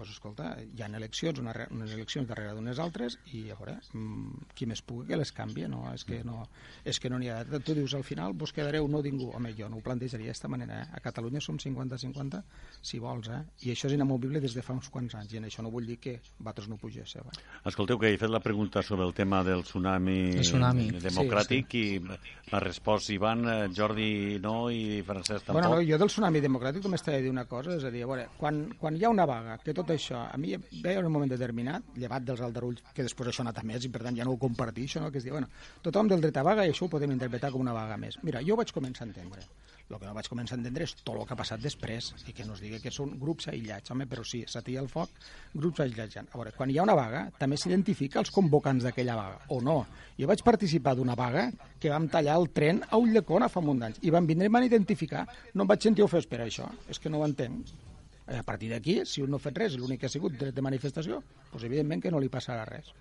[0.00, 4.50] doncs escolta, hi ha eleccions, una, unes eleccions darrere d'unes altres i a veure, mm,
[4.56, 5.84] qui més pugui que les canvi, no?
[5.92, 6.42] És que no,
[6.84, 7.42] és que no n'hi ha...
[7.44, 9.30] Tu dius, al final vos quedareu no ningú.
[9.36, 10.88] Home, jo no ho plantejaria d'aquesta manera, eh?
[10.96, 12.42] A Catalunya som 50-50,
[12.82, 13.42] si vols, eh?
[13.66, 15.86] I això és inamovible des de fa uns quants anys, i en això no vull
[15.86, 17.26] dir que vosaltres no pugéssiu.
[17.28, 17.44] Eh?
[17.70, 20.88] Escolteu, que he fet la pregunta sobre el tema del tsunami, El tsunami.
[21.00, 25.60] democràtic i m'ha respost Ivan, eh, Jordi no i Francesc tampoc.
[25.60, 28.04] Bueno, no, jo del tsunami democràtic només t'he de dir una cosa, és a dir,
[28.04, 31.08] a veure, quan, quan hi ha una vaga, que tot això, a mi veia en
[31.08, 34.04] un moment determinat, llevat dels aldarulls, que després això ha anat a més i per
[34.06, 35.10] tant ja no ho comparteixo, no?
[35.10, 35.50] que es diu, bueno,
[35.82, 38.18] tothom del dret a vaga i això ho podem interpretar com una vaga més.
[38.22, 39.46] Mira, jo ho vaig començar a entendre.
[39.90, 42.34] El que no vaig començar a entendre és tot el que ha passat després i
[42.36, 45.16] que no es digui que són grups aïllats, home, però sí, s'atia el foc,
[45.50, 46.20] grups aïllats.
[46.22, 49.80] A veure, quan hi ha una vaga, també s'identifica els convocants d'aquella vaga, o no.
[50.20, 51.48] Jo vaig participar d'una vaga
[51.82, 54.70] que vam tallar el tren a Ulldecona fa un d'anys i van vindre i van
[54.70, 55.26] identificar.
[55.54, 57.89] No em vaig sentir ofès per això, és que no ho entenc.
[58.30, 60.54] Eh, A partir d'aquí, si un no ha fet res, l'únic que ha sigut dret
[60.54, 61.18] de manifestació,
[61.50, 62.92] doncs evidentment que no li passarà res.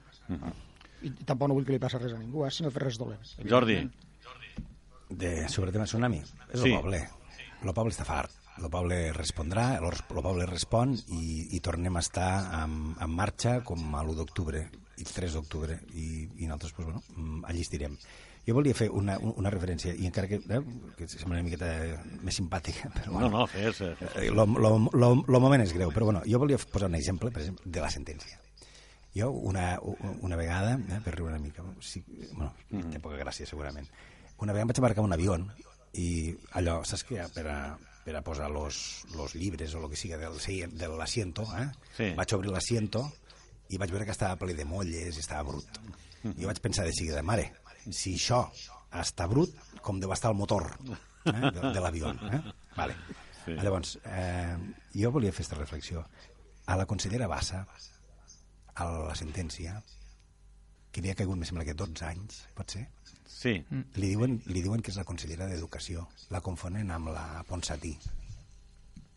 [1.06, 2.84] I tampoc no vull que li passi res a ningú, eh, si no ha fet
[2.84, 3.22] res dolent.
[3.48, 3.78] Jordi,
[5.10, 6.72] de, sobre el tema tsunami, és Sí.
[6.74, 7.00] el poble.
[7.64, 8.32] El poble està fart.
[8.60, 13.96] El poble respondrà, el, poble respon i, i tornem a estar en, en marxa com
[13.96, 14.66] a l'1 d'octubre
[15.00, 17.96] i el 3 d'octubre i, i nosaltres pues, bueno, mm, allí estirem.
[18.50, 20.60] Jo volia fer una, una referència, i encara que, eh,
[20.98, 21.70] que sembla una miqueta
[22.26, 24.16] més simpàtica, però no, bueno, no, fes, eh, fes.
[24.24, 27.30] Eh, lo, lo, lo, lo moment és greu, però bueno, jo volia posar un exemple,
[27.36, 28.40] per exemple, de la sentència.
[29.14, 29.76] Jo una,
[30.22, 32.02] una vegada, eh, per riure una mica, sí,
[32.34, 32.52] bueno,
[32.92, 33.88] té poca gràcia segurament,
[34.40, 35.38] una vegada em vaig embarcar un avió
[36.00, 36.10] i
[36.58, 37.58] allò, saps que per a,
[38.06, 41.66] per a posar los, los llibres o el que siga del, seient- de l'asiento, eh?
[41.98, 42.12] Sí.
[42.18, 43.02] vaig obrir l'asiento
[43.70, 45.82] i vaig veure que estava ple de molles i estava brut.
[46.24, 47.50] I jo vaig pensar de seguida, mare,
[47.96, 48.44] si això
[49.00, 49.54] està brut,
[49.86, 50.98] com deu estar el motor eh?
[51.26, 52.12] de, de l'avió.
[52.32, 52.42] Eh?
[52.76, 52.96] Vale.
[53.46, 53.56] Sí.
[53.64, 54.58] Llavors, eh,
[54.96, 56.04] jo volia fer aquesta reflexió.
[56.70, 57.64] A la consellera Bassa,
[58.76, 59.80] a la sentència,
[60.92, 62.88] que li ha caigut, me sembla que 12 anys, pot ser?
[63.30, 63.54] Sí,
[63.96, 66.08] Li diuen, li diuen que és la consellera d'Educació.
[66.34, 67.94] La confonen amb la Ponsatí.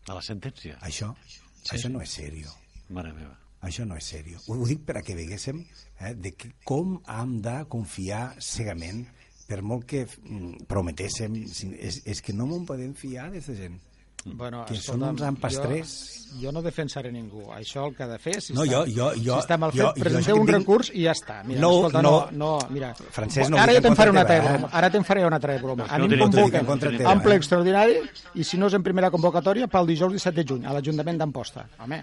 [0.07, 0.77] a la sentència.
[0.81, 1.41] Això, sí,
[1.75, 2.51] això no és sèrio.
[2.89, 3.35] Mare meva.
[3.63, 4.39] Això no és sèrio.
[4.47, 5.61] Ho, ho dic per a que veguéssim
[6.01, 9.05] eh, de que, com hem de confiar cegament
[9.47, 11.45] per molt que mm, prometéssim.
[11.47, 13.79] si- És, és que no m'ho podem fiar d'aquesta gent.
[14.25, 15.89] Bueno, Que són uns empastrers.
[16.33, 17.41] Jo, jo no defensaré ningú.
[17.51, 19.71] Això el que ha de fer, si, No, està, jo- jo- jo- si està mal
[19.71, 21.41] jo- fet, jo això presenteu un tinc- recurs i ja està.
[21.43, 22.31] Mira, No, escolta, no, no.
[22.31, 22.93] no, mira.
[22.95, 24.69] Francesc, no Ara ja te'n en faré una altra broma.
[24.71, 25.85] Ara te'n faré una altra broma.
[25.89, 26.65] A mi em convoquen
[27.05, 27.37] ample eh?
[27.37, 27.95] extraordinari
[28.35, 31.67] i si no és en primera convocatòria pel dijous 17 de juny a l'Ajuntament d'Amposta.
[31.79, 32.01] Home,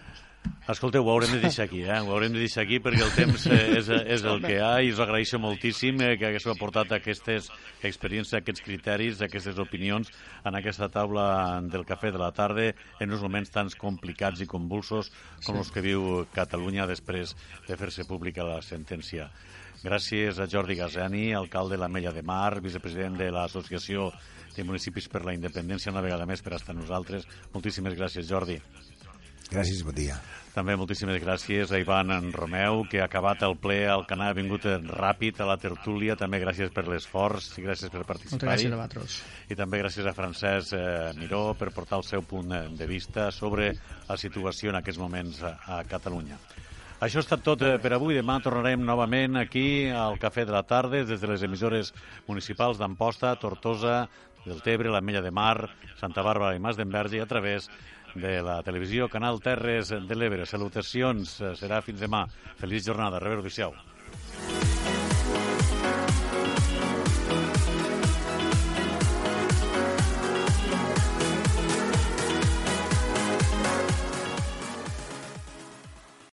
[0.70, 1.98] Escolteu, ho haurem de deixar aquí, eh?
[2.00, 4.92] Ho haurem de deixar aquí perquè el temps eh, és, és el que ha i
[4.92, 7.48] us agraeixo moltíssim eh, que haguéssiu aportat aquestes
[7.88, 10.12] experiències, aquests criteris, aquestes opinions
[10.46, 11.24] en aquesta taula
[11.72, 12.68] del cafè de la tarda
[13.00, 15.10] en uns moments tan complicats i convulsos
[15.46, 17.34] com els que viu Catalunya després
[17.66, 19.26] de fer-se pública la sentència.
[19.82, 24.10] Gràcies a Jordi Gazani, alcalde de l'Ametlla de Mar, vicepresident de l'Associació
[24.54, 27.26] de Municipis per la Independència, una vegada més per estar nosaltres.
[27.56, 28.60] Moltíssimes gràcies, Jordi.
[29.50, 30.14] Gràcies, bon dia.
[30.54, 34.36] També moltíssimes gràcies a Ivan en Romeu, que ha acabat el ple al canal, ha
[34.36, 36.14] vingut ràpid a la tertúlia.
[36.18, 38.38] També gràcies per l'esforç i gràcies per participar.
[38.38, 39.18] Moltes gràcies a vosaltres.
[39.50, 43.72] I també gràcies a Francesc eh, Miró per portar el seu punt de vista sobre
[44.08, 46.38] la situació en aquests moments a, a Catalunya.
[47.00, 48.18] Això ha estat tot eh, per avui.
[48.18, 51.94] Demà tornarem novament aquí al Cafè de la Tarda des de les emissores
[52.26, 54.02] municipals d'Amposta, Tortosa,
[54.44, 55.70] del Tebre, l'Ametlla de Mar,
[56.00, 57.70] Santa Bàrbara i Mas d'Enverge a través
[58.14, 60.46] de la televisió Canal Terres de l'Ebre.
[60.46, 62.26] Salutacions, serà fins demà.
[62.60, 63.22] Feliç jornada.
[63.22, 64.99] Rever, adéu